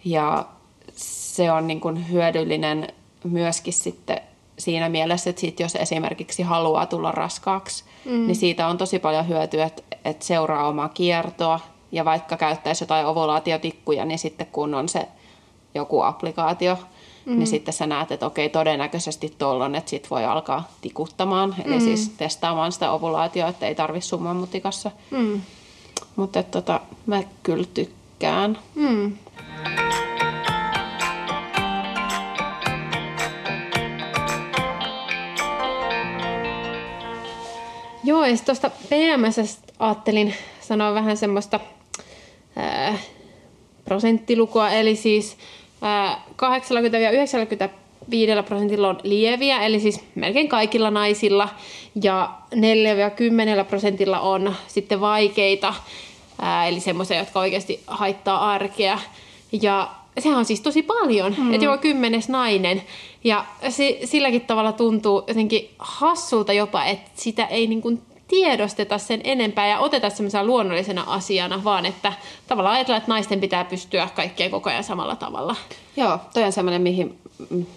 Ja 0.06 0.46
se 0.96 1.52
on 1.52 1.68
niin 1.68 1.80
kuin 1.80 2.12
hyödyllinen 2.12 2.88
myöskin 3.24 3.74
sitten 3.74 4.22
siinä 4.58 4.90
mielessä, 4.90 5.30
että 5.30 5.40
sit 5.40 5.60
jos 5.60 5.76
esimerkiksi 5.76 6.44
haluaa 6.44 6.86
tulla 6.86 7.12
raskaaksi, 7.12 7.84
mm. 8.06 8.28
niin 8.28 8.36
siitä 8.36 8.68
on 8.68 8.78
tosi 8.78 9.00
paljon 9.00 9.28
hyötyä, 9.28 9.66
että, 9.66 9.84
että 10.06 10.26
seuraa 10.26 10.68
omaa 10.68 10.90
kiertoa, 10.90 11.60
ja 11.92 12.06
vaikka 12.06 12.38
käyttäisi 12.38 12.84
jotain 12.84 13.06
ovulaatiotikkuja, 13.06 14.06
niin 14.06 14.20
sitten 14.20 14.48
kun 14.48 14.74
on 14.74 14.90
se 14.90 15.08
joku 15.76 16.02
applikaatio, 16.02 16.78
mm. 17.26 17.38
niin 17.38 17.48
sitten 17.48 17.74
sä 17.74 17.88
näet, 17.88 18.12
että 18.12 18.26
okei, 18.26 18.50
todennäköisesti 18.50 19.36
tuolla 19.38 19.78
että 19.78 19.90
sit 19.90 20.12
voi 20.12 20.26
alkaa 20.26 20.68
tikuttamaan, 20.82 21.56
eli 21.66 21.76
mm. 21.76 21.82
siis 21.82 22.10
testaamaan 22.10 22.72
sitä 22.72 22.92
ovulaatioa, 22.92 23.50
että 23.50 23.68
ei 23.68 23.76
tarvi 23.76 24.02
summan 24.02 24.36
mutikassa. 24.36 24.92
Mm. 25.12 25.42
Mutta 26.16 26.44
tota, 26.44 26.80
mä 27.06 27.24
kyllä 27.44 27.68
tykkään. 27.74 28.60
Mm. 28.76 29.18
Joo, 38.04 38.26
ja 38.26 38.38
tuosta 38.46 38.70
PMS 38.70 39.60
ajattelin 39.80 40.34
sanoa 40.62 40.94
vähän 40.94 41.18
semmoista 41.18 41.60
prosenttilukua, 43.90 44.70
eli 44.70 44.96
siis 44.96 45.38
ää, 45.82 46.24
80-95 48.42 48.44
prosentilla 48.46 48.90
on 48.90 49.00
lieviä, 49.04 49.62
eli 49.62 49.80
siis 49.80 50.02
melkein 50.16 50.50
kaikilla 50.50 50.92
naisilla, 50.92 51.50
ja 52.04 52.30
4-10 52.56 52.58
prosentilla 53.68 54.20
on 54.20 54.56
sitten 54.68 55.02
vaikeita, 55.02 55.74
eli 56.68 56.80
semmoisia, 56.80 57.20
jotka 57.20 57.40
oikeasti 57.40 57.80
haittaa 57.88 58.52
arkea. 58.52 59.00
Ja 59.62 59.90
sehän 60.20 60.38
on 60.38 60.46
siis 60.46 60.62
tosi 60.62 60.82
paljon, 60.82 61.36
mm. 61.38 61.54
että 61.54 61.66
joka 61.66 61.78
kymmenes 61.78 62.30
nainen. 62.30 62.82
Ja 63.24 63.46
se, 63.70 64.00
silläkin 64.04 64.42
tavalla 64.42 64.72
tuntuu 64.72 65.24
jotenkin 65.28 65.70
hassulta 65.80 66.54
jopa, 66.54 66.86
että 66.86 67.12
sitä 67.16 67.46
ei 67.46 67.68
niin 67.68 67.82
kuin 67.82 68.02
tiedosteta 68.30 68.98
sen 68.98 69.22
enempää 69.24 69.68
ja 69.68 69.80
oteta 69.80 70.10
semmoisena 70.10 70.44
luonnollisena 70.44 71.04
asiana, 71.08 71.64
vaan 71.64 71.86
että 71.86 72.14
tavallaan 72.48 72.76
ajatellaan, 72.76 72.98
että 72.98 73.12
naisten 73.12 73.40
pitää 73.40 73.66
pystyä 73.66 74.10
kaikkeen 74.16 74.52
koko 74.52 74.70
ajan 74.70 74.84
samalla 74.84 75.16
tavalla. 75.16 75.56
Joo, 75.98 76.20
toi 76.34 76.44
on 76.44 76.52
semmoinen, 76.52 76.82
mihin, 76.82 77.20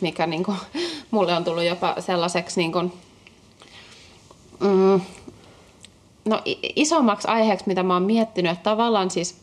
mikä 0.01 0.27
niinku, 0.27 0.55
mulle 1.11 1.35
on 1.35 1.45
tullut 1.45 1.65
jopa 1.65 1.95
sellaiseksi 1.99 2.61
niinku, 2.61 2.81
mm, 4.61 5.01
no, 6.25 6.43
isommaksi 6.77 7.29
aiheeksi, 7.29 7.65
mitä 7.67 7.83
mä 7.83 7.95
oon 7.95 8.03
miettinyt, 8.03 8.53
että 8.53 8.71
tavallaan 8.71 9.11
siis 9.11 9.37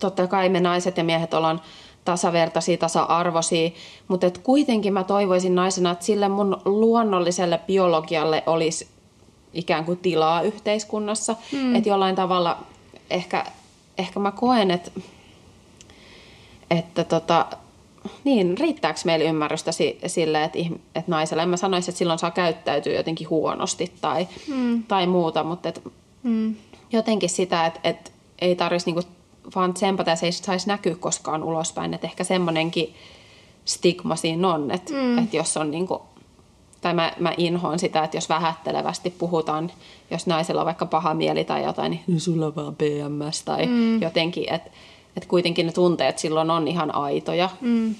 totta 0.00 0.26
kai 0.26 0.48
me 0.48 0.60
naiset 0.60 0.96
ja 0.96 1.04
miehet 1.04 1.34
ollaan 1.34 1.60
tasavertaisia, 2.04 2.78
tasa-arvoisia, 2.78 3.70
mutta 4.08 4.26
et 4.26 4.38
kuitenkin 4.38 4.92
mä 4.92 5.04
toivoisin 5.04 5.54
naisena, 5.54 5.90
että 5.90 6.04
sille 6.04 6.28
mun 6.28 6.60
luonnolliselle 6.64 7.60
biologialle 7.66 8.42
olisi 8.46 8.97
ikään 9.54 9.84
kuin 9.84 9.98
tilaa 9.98 10.42
yhteiskunnassa. 10.42 11.36
Mm. 11.52 11.74
Että 11.74 11.88
jollain 11.88 12.16
tavalla 12.16 12.58
ehkä, 13.10 13.44
ehkä 13.98 14.20
mä 14.20 14.32
koen, 14.32 14.70
että, 14.70 14.90
että 16.70 17.04
tota, 17.04 17.46
niin, 18.24 18.58
riittääkö 18.58 19.00
meillä 19.04 19.30
ymmärrystä 19.30 19.70
sille, 20.06 20.44
että, 20.44 20.58
että 20.94 21.10
naiselle, 21.10 21.42
en 21.42 21.48
mä 21.48 21.56
sanoisi, 21.56 21.90
että 21.90 21.98
silloin 21.98 22.18
saa 22.18 22.30
käyttäytyä 22.30 22.92
jotenkin 22.92 23.30
huonosti 23.30 23.92
tai, 24.00 24.28
mm. 24.48 24.82
tai 24.82 25.06
muuta, 25.06 25.44
mutta 25.44 25.68
että 25.68 25.80
mm. 26.22 26.56
jotenkin 26.92 27.30
sitä, 27.30 27.66
että, 27.66 27.80
että 27.84 28.10
ei 28.38 28.56
tarvitsisi 28.56 28.90
niinku 28.90 29.10
vaan 29.54 29.74
tsempata 29.74 30.10
ja 30.10 30.16
se 30.16 30.26
ei 30.26 30.32
saisi 30.32 30.68
näkyä 30.68 30.94
koskaan 30.94 31.42
ulospäin, 31.42 31.94
että 31.94 32.06
ehkä 32.06 32.24
semmoinenkin 32.24 32.94
stigma 33.64 34.16
siinä 34.16 34.48
on, 34.48 34.70
että, 34.70 34.92
mm. 34.92 35.18
että 35.18 35.36
jos 35.36 35.56
on 35.56 35.70
niinku 35.70 36.02
tai 36.80 36.94
mä, 36.94 37.12
mä 37.18 37.34
inhoan 37.36 37.78
sitä, 37.78 38.04
että 38.04 38.16
jos 38.16 38.28
vähättelevästi 38.28 39.10
puhutaan, 39.10 39.70
jos 40.10 40.26
naisella 40.26 40.60
on 40.60 40.66
vaikka 40.66 40.86
paha 40.86 41.14
mieli 41.14 41.44
tai 41.44 41.64
jotain, 41.64 41.90
niin 41.90 42.02
"No, 42.06 42.18
sulla 42.18 42.46
on 42.46 42.56
vaan 42.56 42.76
PMS 42.76 43.42
tai 43.42 43.66
mm. 43.66 44.02
jotenkin, 44.02 44.52
että 44.52 44.70
et 45.16 45.26
kuitenkin 45.26 45.66
ne 45.66 45.72
tunteet 45.72 46.18
silloin 46.18 46.50
on 46.50 46.68
ihan 46.68 46.94
aitoja. 46.94 47.50
Mm. 47.60 47.94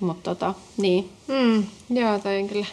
Mutta 0.00 0.34
tota, 0.34 0.54
niin. 0.76 1.10
Mm. 1.28 1.64
Joo, 1.90 2.18
toi 2.18 2.40
on 2.42 2.48
kyllä 2.48 2.66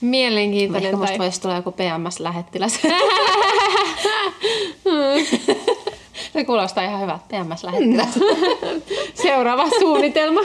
mielenkiintoinen. 0.00 0.86
Ehkä 0.86 0.96
musta 0.96 1.16
tai... 1.16 1.18
voisi 1.18 1.40
tulla 1.40 1.56
joku 1.56 1.70
PMS-lähettiläs. 1.72 2.80
Se 6.36 6.44
kuulostaa 6.44 6.84
ihan 6.84 7.00
hyvältä, 7.00 7.24
PMS-lähettiläs. 7.28 8.18
Seuraava 9.22 9.70
suunnitelma. 9.80 10.40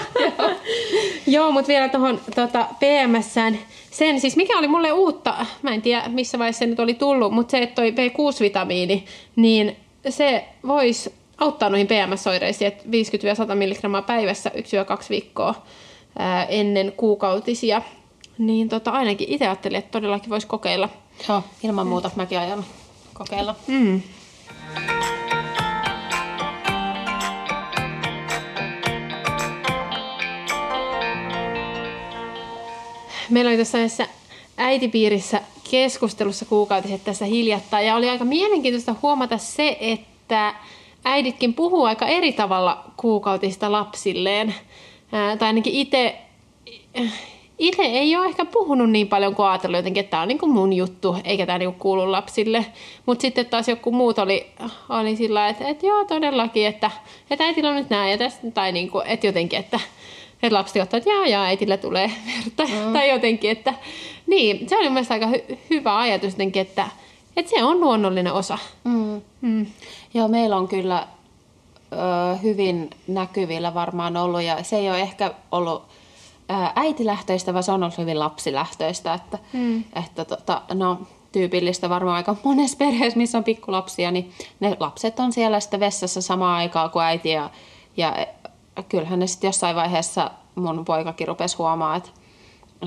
Joo, 1.27 1.51
mutta 1.51 1.67
vielä 1.67 1.89
tuohon 1.89 2.21
tota, 2.35 2.65
PMSään. 2.79 3.59
Sen 3.91 4.19
siis, 4.19 4.35
mikä 4.35 4.57
oli 4.57 4.67
mulle 4.67 4.91
uutta, 4.91 5.45
mä 5.61 5.73
en 5.73 5.81
tiedä 5.81 6.03
missä 6.07 6.39
vaiheessa 6.39 6.59
se 6.59 6.65
nyt 6.65 6.79
oli 6.79 6.93
tullut, 6.93 7.33
mutta 7.33 7.51
se, 7.51 7.57
että 7.57 7.75
toi 7.75 7.91
B6-vitamiini, 7.91 9.05
niin 9.35 9.75
se 10.09 10.45
voisi 10.67 11.13
auttaa 11.37 11.69
noihin 11.69 11.87
PMS-oireisiin, 11.87 12.67
että 12.67 12.83
50-100 12.83 12.87
mg 13.55 14.05
päivässä 14.05 14.49
1-2 14.49 14.53
viikkoa 15.09 15.55
ää, 16.19 16.45
ennen 16.45 16.93
kuukautisia. 16.97 17.81
Niin 18.37 18.69
tota, 18.69 18.91
ainakin 18.91 19.29
itse 19.29 19.45
ajattelin, 19.45 19.79
että 19.79 19.91
todellakin 19.91 20.29
voisi 20.29 20.47
kokeilla. 20.47 20.89
Joo, 21.29 21.43
ilman 21.63 21.87
muuta 21.87 22.11
mäkin 22.15 22.39
aion 22.39 22.65
kokeilla. 23.13 23.55
Mm. 23.67 24.01
Meillä 33.31 33.49
oli 33.49 33.57
tuossa 33.57 33.77
yhdessä 33.77 34.07
äitipiirissä 34.57 35.41
keskustelussa 35.71 36.45
kuukautiset 36.45 37.03
tässä 37.03 37.25
hiljattain 37.25 37.87
ja 37.87 37.95
oli 37.95 38.09
aika 38.09 38.25
mielenkiintoista 38.25 38.95
huomata 39.01 39.37
se, 39.37 39.77
että 39.81 40.55
äiditkin 41.05 41.53
puhuu 41.53 41.83
aika 41.83 42.07
eri 42.07 42.31
tavalla 42.33 42.83
kuukautista 42.97 43.71
lapsilleen. 43.71 44.55
Ää, 45.11 45.37
tai 45.37 45.47
ainakin 45.47 45.73
itse 45.73 46.15
itse 47.61 47.81
ei 47.81 48.15
ole 48.15 48.25
ehkä 48.25 48.45
puhunut 48.45 48.89
niin 48.89 49.07
paljon 49.07 49.35
kuin 49.35 49.47
ajatellut 49.47 49.77
jotenkin, 49.77 50.01
että 50.01 50.11
tämä 50.11 50.21
on 50.21 50.27
niin 50.27 50.37
kuin 50.37 50.51
mun 50.51 50.73
juttu, 50.73 51.15
eikä 51.23 51.45
tämä 51.45 51.57
niin 51.57 51.73
kuulu 51.73 52.11
lapsille. 52.11 52.65
Mutta 53.05 53.21
sitten 53.21 53.45
taas 53.45 53.67
joku 53.67 53.91
muut 53.91 54.19
oli, 54.19 54.47
oli 54.89 55.15
sillä 55.15 55.47
että, 55.47 55.67
että 55.67 55.85
joo 55.85 56.05
todellakin, 56.05 56.67
että, 56.67 56.91
että 57.29 57.43
äitillä 57.43 57.69
on 57.69 57.75
nyt 57.75 57.89
näin, 57.89 58.11
ja 58.11 58.17
tästä, 58.17 58.51
tai 58.51 58.71
niin 58.71 58.89
kuin, 58.89 59.07
että 59.07 59.27
jotenkin, 59.27 59.59
että, 59.59 59.79
että 60.43 60.57
lapsi 60.57 60.81
ottaa, 60.81 60.97
että 60.97 61.09
jaa, 61.09 61.27
jaa, 61.27 61.43
äitillä 61.43 61.77
tulee 61.77 62.11
verta, 62.25 62.73
mm. 62.73 62.93
tai 62.93 63.09
jotenkin, 63.09 63.51
että 63.51 63.73
niin, 64.27 64.69
se 64.69 64.77
oli 64.77 64.89
mielestäni 64.89 65.25
aika 65.25 65.37
hy- 65.37 65.57
hyvä 65.69 65.99
ajatus 65.99 66.33
jotenkin, 66.33 66.61
että, 66.61 66.87
että 67.37 67.49
se 67.49 67.63
on 67.63 67.79
luonnollinen 67.79 68.33
osa. 68.33 68.57
Mm. 68.83 69.21
Mm. 69.41 69.65
Joo, 70.13 70.27
meillä 70.27 70.57
on 70.57 70.67
kyllä 70.67 71.07
ö, 71.93 72.35
hyvin 72.43 72.89
näkyvillä 73.07 73.73
varmaan 73.73 74.17
ollut, 74.17 74.41
ja 74.41 74.63
se 74.63 74.77
ei 74.77 74.89
ole 74.89 75.01
ehkä 75.01 75.33
ollut 75.51 75.83
ö, 76.51 76.53
äitilähtöistä, 76.75 77.53
vaan 77.53 77.63
se 77.63 77.71
on 77.71 77.83
ollut 77.83 77.97
hyvin 77.97 78.19
lapsilähtöistä. 78.19 79.13
Että, 79.13 79.37
Mm. 79.53 79.83
että 79.95 80.25
tota, 80.25 80.61
no, 80.73 80.99
tyypillistä 81.31 81.89
varmaan 81.89 82.15
aika 82.15 82.35
monessa 82.43 82.77
perheessä, 82.77 83.17
missä 83.17 83.37
on 83.37 83.43
pikkulapsia, 83.43 84.11
niin 84.11 84.31
ne 84.59 84.77
lapset 84.79 85.19
on 85.19 85.33
siellä 85.33 85.59
sitten 85.59 85.79
vessassa 85.79 86.21
samaan 86.21 86.57
aikaan 86.57 86.89
kuin 86.89 87.05
äiti. 87.05 87.29
Ja, 87.29 87.49
ja 87.97 88.27
kyllähän 88.89 89.19
ne 89.19 89.27
sitten 89.27 89.47
jossain 89.47 89.75
vaiheessa 89.75 90.31
mun 90.55 90.85
poikakin 90.85 91.27
rupesi 91.27 91.57
huomaa, 91.57 91.95
että, 91.95 92.09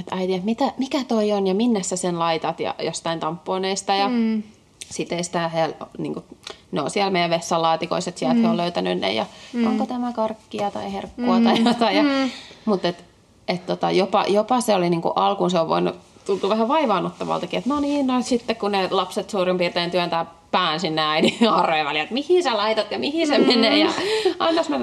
että 0.00 0.14
äiti, 0.16 0.34
että 0.34 0.44
mitä, 0.44 0.64
mikä 0.78 1.04
toi 1.04 1.32
on 1.32 1.46
ja 1.46 1.54
minne 1.54 1.82
sä 1.82 1.96
sen 1.96 2.18
laitat 2.18 2.60
ja 2.60 2.74
jostain 2.82 3.20
tamponeista. 3.20 3.94
Ja, 3.94 4.08
Mm. 4.08 4.42
sitten 4.90 5.18
ei 5.18 5.24
sitä, 5.24 5.48
he, 5.48 5.74
niin 5.98 6.14
kuin, 6.14 6.24
ne 6.72 6.80
on 6.80 6.90
siellä 6.90 7.10
meidän 7.10 7.30
vessalaatikoissa, 7.30 8.08
että 8.08 8.18
sieltä 8.18 8.34
mm. 8.34 8.42
he 8.42 8.48
on 8.48 8.56
löytänyt 8.56 9.00
ne 9.00 9.12
ja 9.12 9.26
mm. 9.52 9.66
onko 9.66 9.86
tämä 9.86 10.12
karkkia 10.12 10.70
tai 10.70 10.92
herkkua 10.92 11.38
mm. 11.38 11.44
tai 11.44 11.64
jotain. 11.64 11.96
Ja, 11.96 12.02
Mm. 12.02 12.30
Mutta 12.64 12.88
et, 12.88 13.04
et 13.48 13.66
tota, 13.66 13.90
jopa, 13.90 14.24
jopa 14.28 14.60
se 14.60 14.74
oli 14.74 14.90
niin 14.90 15.02
kuin 15.02 15.12
alkuun 15.16 15.50
se 15.50 15.60
on 15.60 15.68
voinut 15.68 15.96
tuntua 16.26 16.50
vähän 16.50 16.68
vaivaannuttavaltakin, 16.68 17.58
että 17.58 17.70
no 17.70 17.80
niin, 17.80 18.06
no 18.06 18.22
sitten 18.22 18.56
kun 18.56 18.72
ne 18.72 18.88
lapset 18.90 19.30
suurin 19.30 19.58
piirtein 19.58 19.90
työntää 19.90 20.26
pään 20.54 20.80
sinne 20.80 21.02
äidin 21.02 21.48
arrojen 21.60 21.86
väliin, 21.86 22.02
että 22.02 22.14
mihin 22.14 22.42
sä 22.42 22.56
laitat 22.56 22.90
ja 22.90 22.98
mihin 22.98 23.26
se 23.26 23.38
mm. 23.38 23.46
menee 23.46 23.78
ja 23.78 23.90
annas 24.38 24.68
mä, 24.68 24.76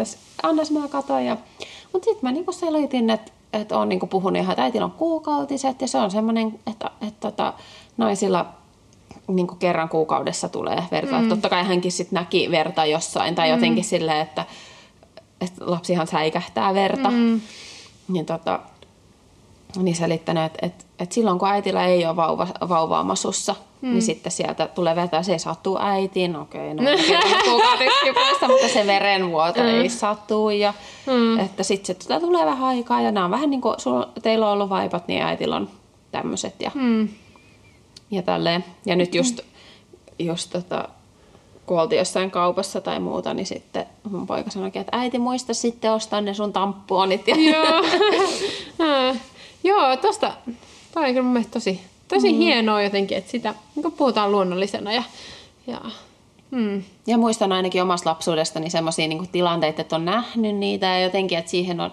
annas 0.43 0.71
mä 0.71 0.88
katoa. 0.88 1.21
Ja... 1.21 1.38
Mutta 1.93 2.05
sitten 2.05 2.29
mä 2.29 2.31
niinku 2.31 2.51
selitin, 2.51 3.10
että 3.10 3.31
että 3.53 3.77
on 3.77 3.89
niinku 3.89 4.07
puhunut 4.07 4.41
ihan, 4.41 4.51
että 4.51 4.63
äitillä 4.63 4.86
on 4.86 4.91
kuukautiset 4.91 5.81
ja 5.81 5.88
se 5.88 5.97
on 5.97 6.12
semmoinen, 6.12 6.60
että, 6.67 6.91
että 7.07 7.31
tota, 7.31 7.53
naisilla 7.97 8.45
niin 9.27 9.47
kuin 9.47 9.60
kerran 9.60 9.89
kuukaudessa 9.89 10.49
tulee 10.49 10.84
verta. 10.91 11.19
Mm. 11.19 11.29
Totta 11.29 11.49
kai 11.49 11.63
hänkin 11.63 11.91
sitten 11.91 12.17
näki 12.17 12.51
verta 12.51 12.86
jossain 12.86 13.36
tai 13.36 13.49
jotenkin 13.49 13.84
silleen, 13.84 14.21
että, 14.21 14.45
että 15.41 15.71
lapsihan 15.71 16.07
säikähtää 16.07 16.73
verta. 16.73 17.12
Mm. 17.12 17.41
Niin, 18.07 18.25
tota, 18.25 18.60
niin 19.77 19.95
selittänyt, 19.95 20.43
että, 20.43 20.65
että, 20.65 20.86
että 20.99 21.15
silloin 21.15 21.39
kun 21.39 21.47
äitillä 21.47 21.86
ei 21.86 22.05
ole 22.05 22.15
vauva, 22.15 22.47
vauvaa 22.69 23.03
masussa, 23.03 23.55
mm. 23.82 23.89
niin 23.89 24.02
sitten 24.02 24.32
sieltä 24.32 24.67
tulee 24.67 24.96
verta 24.96 25.15
ja 25.15 25.24
se 25.24 25.32
ei 25.32 25.39
sattuu 25.39 25.78
äitiin. 25.82 26.36
Okei, 26.36 26.74
no 26.74 26.84
kerran 27.08 27.44
kuukaudeksi 27.44 28.13
päästä, 28.13 28.48
mutta 28.48 28.67
se 28.67 28.88
verenvuoto 28.88 29.60
mm. 29.60 29.67
ei 29.67 29.89
sattuu. 29.89 30.50
Ja, 30.50 30.74
mm. 31.08 31.39
Että 31.39 31.63
sitten 31.63 31.86
se 31.86 31.94
tota, 31.94 32.20
tulee 32.20 32.46
vähän 32.46 32.67
aikaa 32.67 33.02
ja 33.02 33.12
nämä 33.12 33.26
on 33.26 33.32
vähän 33.32 33.50
niin 33.50 33.62
kuin 33.62 33.76
sul, 33.80 34.04
teillä 34.22 34.48
on 34.48 34.54
ollut 34.54 34.70
vaipat, 34.70 35.08
niin 35.08 35.22
äitillä 35.22 35.56
on 35.56 35.70
tämmöiset. 36.12 36.56
Ja, 36.62 36.72
Mm. 36.74 37.10
ja 38.12 38.22
tälleen. 38.22 38.65
Ja 38.86 38.96
nyt 38.96 39.15
just, 39.15 39.39
just 40.20 40.52
tota, 40.52 40.89
kun 41.65 41.80
oltiin 41.80 42.00
jossain 42.00 42.32
kaupassa 42.32 42.82
tai 42.82 43.00
muuta, 43.00 43.34
niin 43.34 43.46
sitten 43.46 43.86
mun 44.10 44.28
poika 44.28 44.50
sanoi, 44.52 44.72
että 44.76 44.98
äiti 44.98 45.20
muista 45.20 45.54
sitten 45.54 45.91
ostaa 45.91 46.22
ne 46.22 46.34
sun 46.34 46.54
tamponit. 46.54 47.28
Ja 47.28 47.36
Joo. 47.36 47.84
Joo, 49.63 49.98
tosta, 49.98 50.34
toi 50.94 51.04
on 51.04 51.10
kyllä 51.10 51.24
mun 51.24 51.34
mielestä 51.34 51.52
tosi, 51.52 51.82
tosi 52.15 52.32
mm. 52.32 52.38
hienoa 52.38 52.82
jotenkin, 52.82 53.17
että 53.17 53.32
sitä 53.32 53.54
niin 53.76 53.91
puhutaan 53.91 54.32
luonnollisena 54.32 54.93
ja, 54.93 55.04
ja 55.67 55.82
mm. 56.52 56.84
Ja 57.08 57.17
muistan 57.17 57.52
ainakin 57.52 57.82
omasta 57.82 58.10
lapsuudestani 58.10 58.69
semmoisia 58.69 59.08
niin 59.08 59.30
tilanteita, 59.32 59.82
että 59.82 59.95
on 59.95 60.06
nähnyt 60.06 60.56
niitä 60.56 60.86
ja 60.86 61.00
jotenkin, 61.00 61.38
että 61.38 61.52
siihen 61.52 61.80
on, 61.80 61.91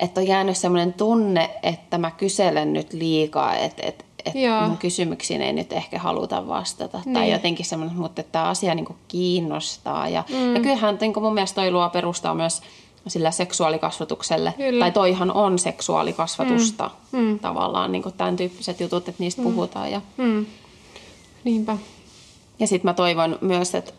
että 0.00 0.20
on 0.20 0.26
jäänyt 0.26 0.56
semmoinen 0.56 0.92
tunne, 0.92 1.50
että 1.62 1.98
mä 1.98 2.10
kyselen 2.10 2.72
nyt 2.72 2.92
liikaa, 2.92 3.56
että, 3.56 3.82
että, 3.86 4.04
että 4.24 4.38
Joo. 4.38 4.68
mun 4.68 4.76
kysymyksiin 4.76 5.42
ei 5.42 5.52
nyt 5.52 5.72
ehkä 5.72 5.98
haluta 5.98 6.48
vastata. 6.48 7.00
Niin. 7.04 7.14
Tai 7.14 7.32
jotenkin 7.32 7.66
semmoinen, 7.66 7.96
mutta 7.96 8.20
että 8.20 8.32
tämä 8.32 8.44
asia 8.44 8.74
niin 8.74 8.86
kiinnostaa. 9.08 10.08
Ja, 10.08 10.24
mm. 10.28 10.54
ja 10.54 10.60
kyllähän 10.60 10.98
niin 11.00 11.12
mun 11.20 11.34
mielestä 11.34 11.60
toi 11.60 11.70
luo 11.70 11.88
perustaa 11.88 12.34
myös 12.34 12.62
sillä 13.10 13.30
seksuaalikasvatukselle. 13.30 14.54
Kyllä. 14.56 14.84
Tai 14.84 14.92
toihan 14.92 15.30
on 15.32 15.58
seksuaalikasvatusta 15.58 16.90
Mm. 17.12 17.18
Mm. 17.20 17.38
tavallaan, 17.38 17.92
niin 17.92 18.02
kuin 18.02 18.14
tämän 18.14 18.36
tyyppiset 18.36 18.80
jutut, 18.80 19.08
että 19.08 19.22
niistä 19.22 19.42
mm. 19.42 19.48
puhutaan. 19.52 19.90
Ja, 19.92 20.00
Mm. 20.16 20.46
Niinpä. 21.44 21.76
ja 22.58 22.66
sitten 22.66 22.88
mä 22.88 22.94
toivon 22.94 23.38
myös, 23.40 23.74
että, 23.74 23.92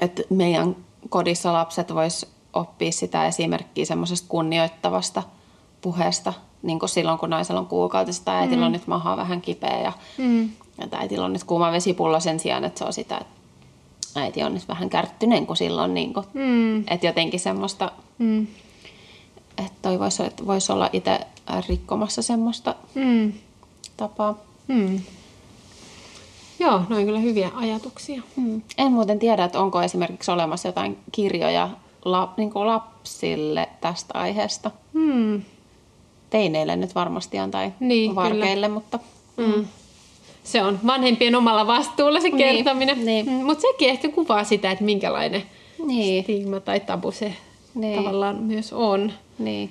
että 0.00 0.22
meidän 0.30 0.76
kodissa 1.08 1.52
lapset 1.52 1.94
vois 1.94 2.26
oppia 2.52 2.92
sitä 2.92 3.26
esimerkkiä 3.26 3.84
semmoisesta 3.84 4.26
kunnioittavasta 4.28 5.22
puheesta, 5.80 6.32
niin 6.62 6.78
kuin 6.78 6.88
silloin 6.88 7.18
kun 7.18 7.30
naisella 7.30 7.60
on 7.60 7.66
kuukautista 7.66 8.30
ja 8.30 8.38
äitillä 8.38 8.66
on 8.66 8.72
nyt 8.72 8.86
maha 8.86 9.16
vähän 9.16 9.40
kipeä 9.40 9.80
ja, 9.80 9.92
Mm. 10.18 10.50
ja 10.78 10.86
äitillä 10.92 11.24
on 11.24 11.32
nyt 11.32 11.44
kuuma 11.44 11.72
vesipullo 11.72 12.20
sen 12.20 12.40
sijaan, 12.40 12.64
että 12.64 12.78
se 12.78 12.84
on 12.84 12.92
sitä, 12.92 13.18
että 13.18 13.34
äiti 14.14 14.42
on 14.42 14.54
nyt 14.54 14.68
vähän 14.68 14.90
kärttynen 14.90 15.46
kuin 15.46 15.56
silloin. 15.56 15.94
Niin 15.94 16.14
kuin, 16.14 16.26
Mm. 16.34 16.78
että 16.88 17.06
jotenkin 17.06 17.40
semmoista, 17.40 17.92
Mm. 18.18 18.46
että 19.58 19.72
toi 19.82 19.98
voisi 19.98 20.22
vois 20.46 20.70
olla 20.70 20.90
itse 20.92 21.20
rikkomassa 21.68 22.22
semmoista 22.22 22.74
Mm. 22.94 23.32
tapaa. 23.96 24.38
Mm. 24.68 25.00
Joo, 26.58 26.82
ne 26.88 26.96
on 26.96 27.04
kyllä 27.04 27.18
hyviä 27.18 27.50
ajatuksia. 27.54 28.22
Mm. 28.36 28.62
En 28.78 28.92
muuten 28.92 29.18
tiedä, 29.18 29.44
että 29.44 29.60
onko 29.60 29.82
esimerkiksi 29.82 30.30
olemassa 30.30 30.68
jotain 30.68 30.98
kirjoja 31.12 31.68
la, 32.04 32.34
niin 32.36 32.50
kuin 32.52 32.66
lapsille 32.66 33.68
tästä 33.80 34.18
aiheesta. 34.18 34.70
Mm. 34.92 35.42
Teineille 36.30 36.76
nyt 36.76 36.94
varmasti 36.94 37.38
on 37.38 37.50
tai 37.50 37.72
Niin, 37.80 38.14
varkeille, 38.14 38.68
mutta 38.68 38.98
Mm. 39.36 39.64
Se 40.44 40.62
on 40.62 40.78
vanhempien 40.86 41.34
omalla 41.36 41.66
vastuulla 41.66 42.20
se 42.20 42.28
Niin, 42.28 42.38
kertominen. 42.64 43.04
niin. 43.04 43.26
Mm, 43.26 43.32
Mutta 43.32 43.60
sekin 43.60 43.88
ehkä 43.90 44.08
kuvaa 44.08 44.44
sitä, 44.44 44.70
että 44.70 44.84
minkälainen 44.84 45.42
niin, 45.86 46.22
stigma 46.24 46.60
tai 46.60 46.80
tabu 46.80 47.10
se 47.10 47.34
Niin. 47.74 47.98
tavallaan 48.02 48.36
myös 48.42 48.72
on. 48.72 49.12
niin. 49.38 49.70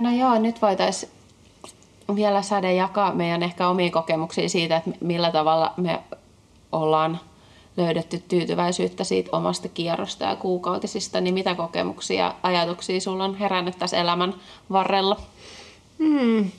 No 0.00 0.10
joo, 0.10 0.38
nyt 0.38 0.62
voitaisiin 0.62 1.12
vielä 2.14 2.42
Sade 2.42 2.74
jakaa 2.74 3.14
meidän 3.14 3.42
ehkä 3.42 3.68
omiin 3.68 3.92
kokemuksia 3.92 4.48
siitä, 4.48 4.76
että 4.76 4.90
millä 5.00 5.30
tavalla 5.32 5.74
me 5.76 6.00
ollaan 6.72 7.20
löydetty 7.76 8.22
tyytyväisyyttä 8.28 9.04
siitä 9.04 9.36
omasta 9.36 9.68
kierrosta 9.68 10.24
ja 10.24 10.36
kuukautisista, 10.36 11.20
niin 11.20 11.34
mitä 11.34 11.54
kokemuksia 11.54 12.24
ja 12.24 12.34
ajatuksia 12.42 13.00
sulla 13.00 13.24
on 13.24 13.34
herännyt 13.38 13.78
tässä 13.78 13.96
elämän 13.96 14.34
varrella? 14.72 15.20
Hmm. 15.98 16.50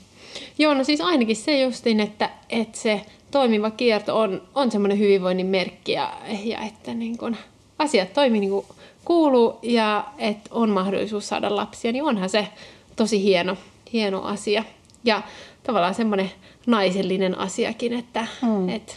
Joo, 0.58 0.74
no 0.74 0.84
siis 0.84 1.00
ainakin 1.00 1.36
se 1.36 1.60
justin, 1.60 2.00
että, 2.00 2.30
että 2.50 2.78
se 2.78 3.00
toimiva 3.30 3.70
kierto 3.70 4.18
on, 4.18 4.42
on 4.54 4.70
semmoinen 4.70 4.98
hyvinvoinnin 4.98 5.46
merkki 5.46 5.92
ja, 5.92 6.12
ja 6.44 6.60
että 6.60 6.94
niin 6.94 7.18
kun 7.18 7.36
asiat 7.78 8.12
toimii 8.12 8.40
niin 8.40 8.50
kuin 8.50 8.66
kuuluu 9.04 9.58
ja 9.62 10.04
että 10.18 10.50
on 10.52 10.70
mahdollisuus 10.70 11.28
saada 11.28 11.56
lapsia, 11.56 11.92
niin 11.92 12.04
onhan 12.04 12.28
se 12.28 12.48
tosi 12.96 13.22
hieno, 13.22 13.56
hieno 13.92 14.22
asia. 14.22 14.64
Ja 15.04 15.22
tavallaan 15.62 15.94
semmoinen 15.94 16.30
naisellinen 16.66 17.38
asiakin, 17.38 17.92
että, 17.92 18.26
mm. 18.42 18.68
että 18.68 18.94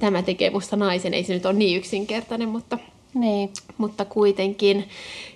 tämä 0.00 0.22
tekee 0.22 0.50
musta 0.50 0.76
naisen. 0.76 1.14
Ei 1.14 1.24
se 1.24 1.34
nyt 1.34 1.46
ole 1.46 1.54
niin 1.54 1.78
yksinkertainen, 1.78 2.48
mutta, 2.48 2.78
niin. 3.14 3.50
mutta 3.78 4.04
kuitenkin. 4.04 4.88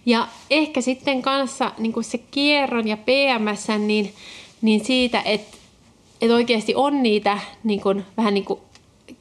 Ja 0.06 0.28
ehkä 0.50 0.80
sitten 0.80 1.22
kanssa 1.22 1.72
niin 1.78 1.92
kuin 1.92 2.04
se 2.04 2.18
kierron 2.18 2.88
ja 2.88 2.96
PMS, 2.96 3.68
niin, 3.78 4.12
niin 4.62 4.84
siitä, 4.84 5.22
että, 5.24 5.56
että 6.20 6.34
oikeasti 6.34 6.74
on 6.74 7.02
niitä 7.02 7.38
niin 7.64 7.80
kuin, 7.80 8.04
vähän 8.16 8.34
niin 8.34 8.44
kuin 8.44 8.60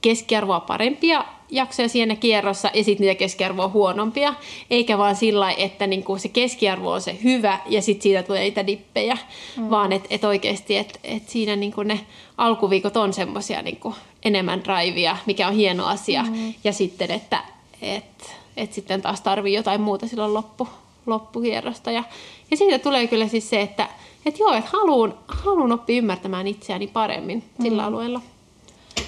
keskiarvoa 0.01 0.59
parempia 0.59 1.25
jaksoja 1.49 1.89
siinä 1.89 2.15
kierrossa 2.15 2.69
ja 2.73 2.83
sitten 2.83 3.07
niitä 3.07 3.19
keskiarvoa 3.19 3.67
huonompia, 3.67 4.33
eikä 4.69 4.97
vaan 4.97 5.15
sillä 5.15 5.51
että 5.51 5.87
niinku 5.87 6.17
se 6.17 6.27
keskiarvo 6.29 6.91
on 6.91 7.01
se 7.01 7.17
hyvä 7.23 7.59
ja 7.65 7.81
sitten 7.81 8.03
siitä 8.03 8.23
tulee 8.23 8.41
niitä 8.41 8.67
dippejä, 8.67 9.17
mm. 9.57 9.69
vaan 9.69 9.93
että 9.93 10.07
et 10.11 10.23
oikeasti 10.23 10.77
et, 10.77 10.99
et 11.03 11.29
siinä 11.29 11.55
niinku 11.55 11.83
ne 11.83 11.99
alkuviikot 12.37 12.97
on 12.97 13.13
semmoisia 13.13 13.61
niinku 13.61 13.95
enemmän 14.23 14.63
drivea, 14.63 15.17
mikä 15.25 15.47
on 15.47 15.53
hieno 15.53 15.85
asia, 15.85 16.23
mm. 16.23 16.53
ja 16.63 16.73
sitten, 16.73 17.11
että 17.11 17.43
et, 17.81 18.35
et 18.57 18.73
sitten 18.73 19.01
taas 19.01 19.21
tarvii 19.21 19.53
jotain 19.53 19.81
muuta 19.81 20.07
silloin 20.07 20.33
loppu, 20.33 20.67
loppukierrosta. 21.05 21.91
Ja, 21.91 22.03
ja 22.51 22.57
siitä 22.57 22.79
tulee 22.79 23.07
kyllä 23.07 23.27
siis 23.27 23.49
se, 23.49 23.61
että 23.61 23.89
et 24.25 24.39
joo, 24.39 24.53
että 24.53 24.69
haluan, 24.73 25.13
haluan 25.27 25.71
oppia 25.71 25.97
ymmärtämään 25.97 26.47
itseäni 26.47 26.87
paremmin 26.87 27.43
sillä 27.61 27.81
mm. 27.81 27.87
alueella. 27.87 28.21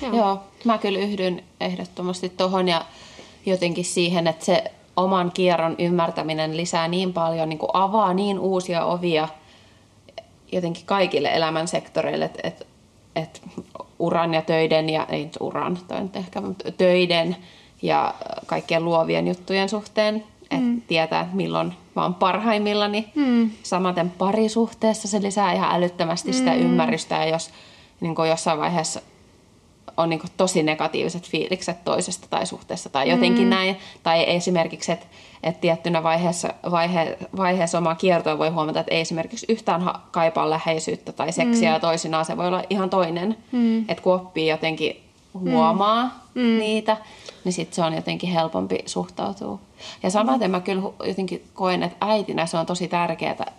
Joo. 0.01 0.15
Joo, 0.15 0.39
mä 0.65 0.77
kyllä 0.77 0.99
yhdyn 0.99 1.43
ehdottomasti 1.59 2.29
tuohon 2.29 2.67
ja 2.67 2.85
jotenkin 3.45 3.85
siihen, 3.85 4.27
että 4.27 4.45
se 4.45 4.63
oman 4.97 5.31
kierron 5.31 5.75
ymmärtäminen 5.79 6.57
lisää 6.57 6.87
niin 6.87 7.13
paljon, 7.13 7.49
niin 7.49 7.59
kuin 7.59 7.69
avaa 7.73 8.13
niin 8.13 8.39
uusia 8.39 8.85
ovia 8.85 9.27
jotenkin 10.51 10.85
kaikille 10.85 11.29
elämän 11.33 11.67
sektoreille, 11.67 12.25
että, 12.25 12.47
että, 12.47 12.65
että 13.15 13.39
uran 13.99 14.33
ja 14.33 14.41
töiden, 14.41 14.89
ja 14.89 15.05
ei 15.09 15.29
uran, 15.39 15.79
toi 15.87 16.01
nyt 16.01 16.15
ehkä, 16.15 16.41
mutta 16.41 16.71
töiden 16.71 17.35
ja 17.81 18.13
kaikkien 18.45 18.85
luovien 18.85 19.27
juttujen 19.27 19.69
suhteen, 19.69 20.23
että 20.41 20.65
mm. 20.65 20.81
tietää 20.81 21.29
milloin 21.33 21.73
vaan 21.95 22.15
parhaimmillani. 22.15 23.11
Mm. 23.15 23.51
Samaten 23.63 24.09
parisuhteessa 24.09 25.07
se 25.07 25.21
lisää 25.21 25.53
ihan 25.53 25.75
älyttömästi 25.75 26.33
sitä 26.33 26.51
mm. 26.51 26.59
ymmärrystä 26.59 27.15
ja 27.15 27.25
jos 27.25 27.49
niin 28.01 28.15
jossain 28.29 28.59
vaiheessa 28.59 29.01
on 29.97 30.09
niin 30.09 30.21
tosi 30.37 30.63
negatiiviset 30.63 31.29
fiilikset 31.29 31.83
toisesta 31.83 32.27
tai 32.29 32.45
suhteessa 32.45 32.89
tai 32.89 33.09
jotenkin 33.09 33.43
mm. 33.43 33.49
näin. 33.49 33.77
Tai 34.03 34.23
esimerkiksi, 34.27 34.91
että 34.91 35.05
et 35.43 35.61
tiettynä 35.61 36.03
vaiheessa, 36.03 36.53
vaihe, 36.71 37.17
vaiheessa 37.37 37.77
omaa 37.77 37.95
kiertoa 37.95 38.37
voi 38.37 38.49
huomata, 38.49 38.79
että 38.79 38.95
ei 38.95 39.01
esimerkiksi 39.01 39.45
yhtään 39.49 39.93
kaipaa 40.11 40.49
läheisyyttä 40.49 41.11
tai 41.11 41.31
seksiä 41.31 41.69
mm. 41.69 41.73
ja 41.73 41.79
toisinaan 41.79 42.25
se 42.25 42.37
voi 42.37 42.47
olla 42.47 42.63
ihan 42.69 42.89
toinen. 42.89 43.37
Mm. 43.51 43.79
Että 43.79 44.03
kun 44.03 44.13
oppii 44.13 44.47
jotenkin 44.47 45.03
huomaa 45.33 46.25
mm. 46.33 46.41
niitä, 46.41 46.97
niin 47.43 47.53
sitten 47.53 47.75
se 47.75 47.83
on 47.83 47.93
jotenkin 47.93 48.29
helpompi 48.29 48.79
suhtautua. 48.85 49.59
Ja 50.03 50.09
samaten 50.09 50.51
mä 50.51 50.59
kyllä 50.59 50.81
jotenkin 51.07 51.43
koen, 51.53 51.83
että 51.83 52.05
äitinä 52.05 52.45
se 52.45 52.57
on 52.57 52.65
tosi 52.65 52.87
tärkeää 52.87 53.51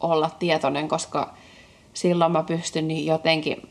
olla 0.00 0.30
tietoinen, 0.38 0.88
koska 0.88 1.34
silloin 1.94 2.32
mä 2.32 2.42
pystyn 2.42 3.06
jotenkin 3.06 3.68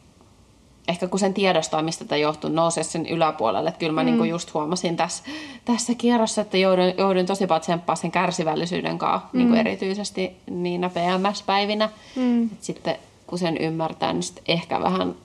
ehkä 0.87 1.07
kun 1.07 1.19
sen 1.19 1.33
tiedostaa, 1.33 1.81
mistä 1.81 2.05
tämä 2.05 2.17
johtuu, 2.17 2.49
nousee 2.49 2.83
sen 2.83 3.05
yläpuolelle. 3.05 3.69
Että 3.69 3.79
kyllä 3.79 3.93
mä 3.93 4.01
mm. 4.01 4.05
niinku 4.05 4.23
just 4.23 4.53
huomasin 4.53 4.97
tässä, 4.97 5.23
tässä 5.65 5.93
kierrossa, 5.95 6.41
että 6.41 6.57
joudun, 6.57 6.93
joudun 6.97 7.25
tosi 7.25 7.47
paljon 7.47 7.61
tsemppaa 7.61 7.95
sen 7.95 8.11
kärsivällisyyden 8.11 8.97
kanssa, 8.97 9.27
mm. 9.33 9.37
niinku 9.37 9.55
erityisesti 9.55 10.31
niinä 10.49 10.89
PMS-päivinä. 10.89 11.89
Mm. 12.15 12.49
sitten 12.61 12.95
kun 13.27 13.39
sen 13.39 13.57
ymmärtää, 13.57 14.13
niin 14.13 14.23
sit 14.23 14.41
ehkä 14.47 14.81
vähän 14.81 15.15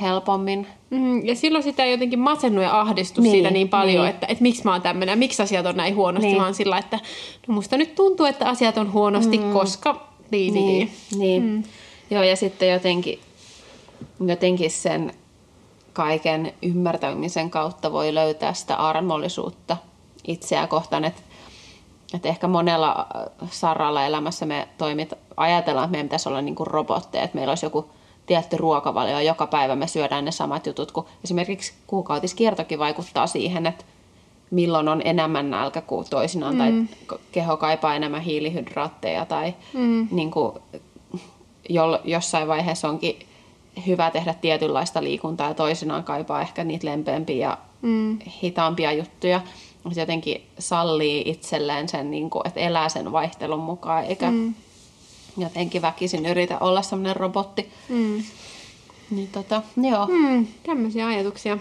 helpommin. 0.00 0.66
Mm, 0.90 1.26
ja 1.26 1.34
silloin 1.34 1.64
sitä 1.64 1.86
jotenkin 1.86 2.18
masennu 2.18 2.60
ja 2.60 2.80
ahdistus 2.80 3.22
niin, 3.22 3.32
siitä 3.32 3.50
niin 3.50 3.68
paljon, 3.68 4.04
niin. 4.04 4.14
että, 4.14 4.26
että 4.26 4.42
miksi 4.42 4.64
mä 4.64 4.72
oon 4.72 4.82
tämmöinen 4.82 5.12
ja 5.12 5.16
miksi 5.16 5.42
asiat 5.42 5.66
on 5.66 5.76
näin 5.76 5.96
huonosti, 5.96 6.26
niin. 6.26 6.38
vaan 6.38 6.54
sillä, 6.54 6.78
että 6.78 6.98
no 7.48 7.54
musta 7.54 7.76
nyt 7.76 7.94
tuntuu, 7.94 8.26
että 8.26 8.48
asiat 8.48 8.78
on 8.78 8.92
huonosti, 8.92 9.38
mm. 9.38 9.52
koska 9.52 10.08
niin, 10.30 10.54
niin. 10.54 10.66
niin. 10.66 11.18
niin. 11.18 11.42
Mm. 11.42 11.62
Joo, 12.10 12.22
ja 12.22 12.36
sitten 12.36 12.70
jotenkin 12.70 13.18
jotenkin 14.26 14.70
sen 14.70 15.12
kaiken 15.92 16.52
ymmärtämisen 16.62 17.50
kautta 17.50 17.92
voi 17.92 18.14
löytää 18.14 18.54
sitä 18.54 18.76
armollisuutta 18.76 19.76
itseä 20.26 20.66
kohtaan, 20.66 21.04
että, 21.04 21.22
että 22.14 22.28
ehkä 22.28 22.48
monella 22.48 23.06
saralla 23.50 24.06
elämässä 24.06 24.46
me 24.46 24.68
toimit, 24.78 25.14
ajatellaan, 25.36 25.84
että 25.84 25.92
meidän 25.92 26.06
pitäisi 26.06 26.28
olla 26.28 26.42
niin 26.42 26.54
kuin 26.54 26.66
robotteja, 26.66 27.24
että 27.24 27.34
meillä 27.34 27.50
olisi 27.50 27.66
joku 27.66 27.90
tietty 28.26 28.56
ruokavalio, 28.56 29.20
joka 29.20 29.46
päivä 29.46 29.76
me 29.76 29.86
syödään 29.86 30.24
ne 30.24 30.30
samat 30.30 30.66
jutut, 30.66 30.92
kun 30.92 31.06
esimerkiksi 31.24 31.72
kuukautiskiertokin 31.86 32.78
vaikuttaa 32.78 33.26
siihen, 33.26 33.66
että 33.66 33.84
milloin 34.50 34.88
on 34.88 35.02
enemmän 35.04 35.50
nälkä 35.50 35.80
kuin 35.80 36.06
toisinaan, 36.10 36.54
mm. 36.54 36.58
tai 36.58 37.18
keho 37.32 37.56
kaipaa 37.56 37.94
enemmän 37.94 38.20
hiilihydraatteja, 38.20 39.26
tai 39.26 39.54
mm. 39.72 40.08
niin 40.10 40.30
kuin, 40.30 40.52
jo, 41.68 42.00
jossain 42.04 42.48
vaiheessa 42.48 42.88
onkin 42.88 43.27
hyvä 43.86 44.10
tehdä 44.10 44.34
tietynlaista 44.34 45.02
liikuntaa 45.02 45.48
ja 45.48 45.54
toisinaan 45.54 46.04
kaipaa 46.04 46.40
ehkä 46.40 46.64
niitä 46.64 46.86
lempeämpiä 46.86 47.48
ja 47.48 47.58
mm. 47.82 48.18
hitaampia 48.42 48.92
juttuja. 48.92 49.40
Mutta 49.84 50.00
jotenkin 50.00 50.42
sallii 50.58 51.22
itselleen 51.26 51.88
sen, 51.88 52.10
niin 52.10 52.30
kuin, 52.30 52.46
että 52.46 52.60
elää 52.60 52.88
sen 52.88 53.12
vaihtelun 53.12 53.60
mukaan, 53.60 54.04
eikä 54.04 54.30
mm. 54.30 54.54
jotenkin 55.36 55.82
väkisin 55.82 56.26
yritä 56.26 56.58
olla 56.58 56.82
semmoinen 56.82 57.16
robotti. 57.16 57.68
Mm. 57.88 58.22
Niin 59.10 59.28
tota, 59.32 59.62
joo. 59.90 60.06
Mm, 60.06 60.46
tämmöisiä 60.62 61.06
ajatuksia. 61.06 61.58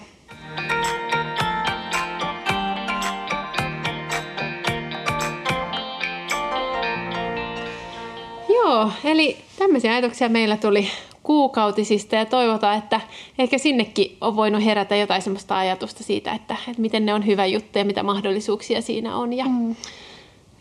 Joo, 8.49 8.91
eli 9.03 9.38
tämmöisiä 9.60 9.91
ajatuksia 9.91 10.30
meillä 10.30 10.58
tuli 10.58 10.88
kuukautisista 11.27 12.15
ja 12.15 12.25
toivotaan, 12.25 12.77
että 12.77 13.01
ehkä 13.39 13.57
sinnekin 13.57 14.17
on 14.21 14.35
voinut 14.35 14.65
herätä 14.65 14.95
jotain 14.95 15.21
semmoista 15.21 15.57
ajatusta 15.57 16.03
siitä, 16.03 16.33
että, 16.33 16.55
että 16.67 16.81
miten 16.81 17.05
ne 17.05 17.13
on 17.13 17.25
hyvä 17.25 17.45
juttu 17.45 17.79
ja 17.79 17.85
mitä 17.85 18.03
mahdollisuuksia 18.03 18.81
siinä 18.81 19.15
on. 19.15 19.33
Ja, 19.33 19.45
mm. 19.45 19.75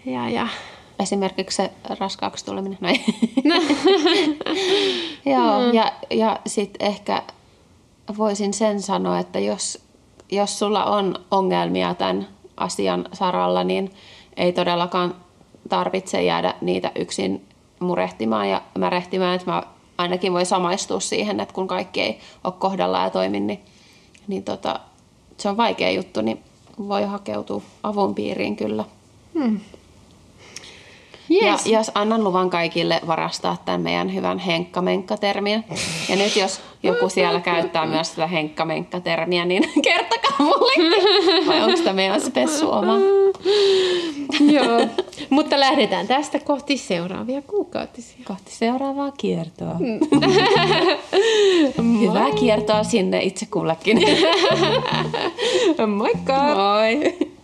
ja, 0.05 0.29
ja. 0.29 0.48
Esimerkiksi 1.00 1.57
se 1.57 1.70
raskaaksi 2.00 2.44
tuleminen. 2.44 2.79
Näin. 2.81 3.00
No. 3.44 3.55
Joo, 5.33 5.61
mm. 5.61 5.74
ja, 5.74 5.92
ja 6.11 6.40
sitten 6.46 6.88
ehkä 6.88 7.22
voisin 8.18 8.55
sen 8.55 8.83
sanoa, 8.83 9.18
että 9.18 9.38
jos, 9.38 9.85
jos 10.33 10.59
sulla 10.59 10.85
on 10.85 11.14
ongelmia 11.31 11.94
tämän 11.94 12.29
asian 12.57 13.09
saralla, 13.12 13.64
niin 13.64 13.90
ei 14.37 14.52
todellakaan 14.52 15.14
tarvitse 15.68 16.22
jäädä 16.22 16.55
niitä 16.61 16.92
yksin 16.94 17.48
murehtimaan 17.81 18.48
ja 18.48 18.62
märehtimään. 18.79 19.35
Että 19.35 19.50
mä 19.50 19.62
ainakin 19.99 20.33
voi 20.33 20.45
samaistua 20.45 21.01
siihen, 21.01 21.41
että 21.41 21.55
kun 21.55 21.69
kaikki 21.69 22.01
ei 22.01 22.19
ole 22.45 22.55
kohdalla 22.59 23.03
ja 23.03 23.11
toimi, 23.11 23.41
niin, 23.41 23.61
niin 24.29 24.45
tota, 24.45 24.81
se 25.39 25.49
on 25.49 25.57
vaikea 25.57 25.91
juttu, 25.91 26.21
niin 26.21 26.43
voi 26.79 27.03
hakeutua 27.05 27.63
avun 27.83 28.15
piiriin 28.15 28.57
kyllä. 28.57 28.85
Hmm. 29.35 29.61
Yes. 31.31 31.67
Ja 31.67 31.79
jos 31.79 31.91
annan 31.95 32.25
luvan 32.25 32.51
kaikille 32.51 33.01
varastaa 33.07 33.57
tämän 33.65 33.81
meidän 33.81 34.15
hyvän 34.15 34.39
henkkamenkka-termin. 34.39 35.65
Ja 36.09 36.17
nyt 36.17 36.37
jos 36.37 36.61
joku 36.83 37.09
siellä 37.09 37.40
käyttää 37.40 37.87
myös 37.87 38.11
sitä 38.11 38.27
henkkamenkka-termiä, 38.27 39.44
niin 39.44 39.63
kertokaa 39.83 40.37
mulle. 40.38 40.96
Vai 41.46 41.63
onko 41.63 41.81
tämä 41.85 41.92
meidän 41.92 42.21
spessu 42.21 42.71
oma? 42.71 42.96
Joo, 44.55 44.87
mutta 45.31 45.61
lähdetään 45.61 46.07
tästä 46.07 46.38
kohti 46.38 46.77
seuraavia 46.77 47.42
kuukautisia. 47.42 48.19
Kohti 48.25 48.50
seuraavaa 48.53 49.11
kiertoa. 49.11 49.75
Hyvää 52.00 52.31
kiertoa 52.40 52.85
sinne 52.85 53.23
itse 53.23 53.46
kullekin. 53.46 53.98
Moikka! 55.96 56.55
Moi! 56.55 57.36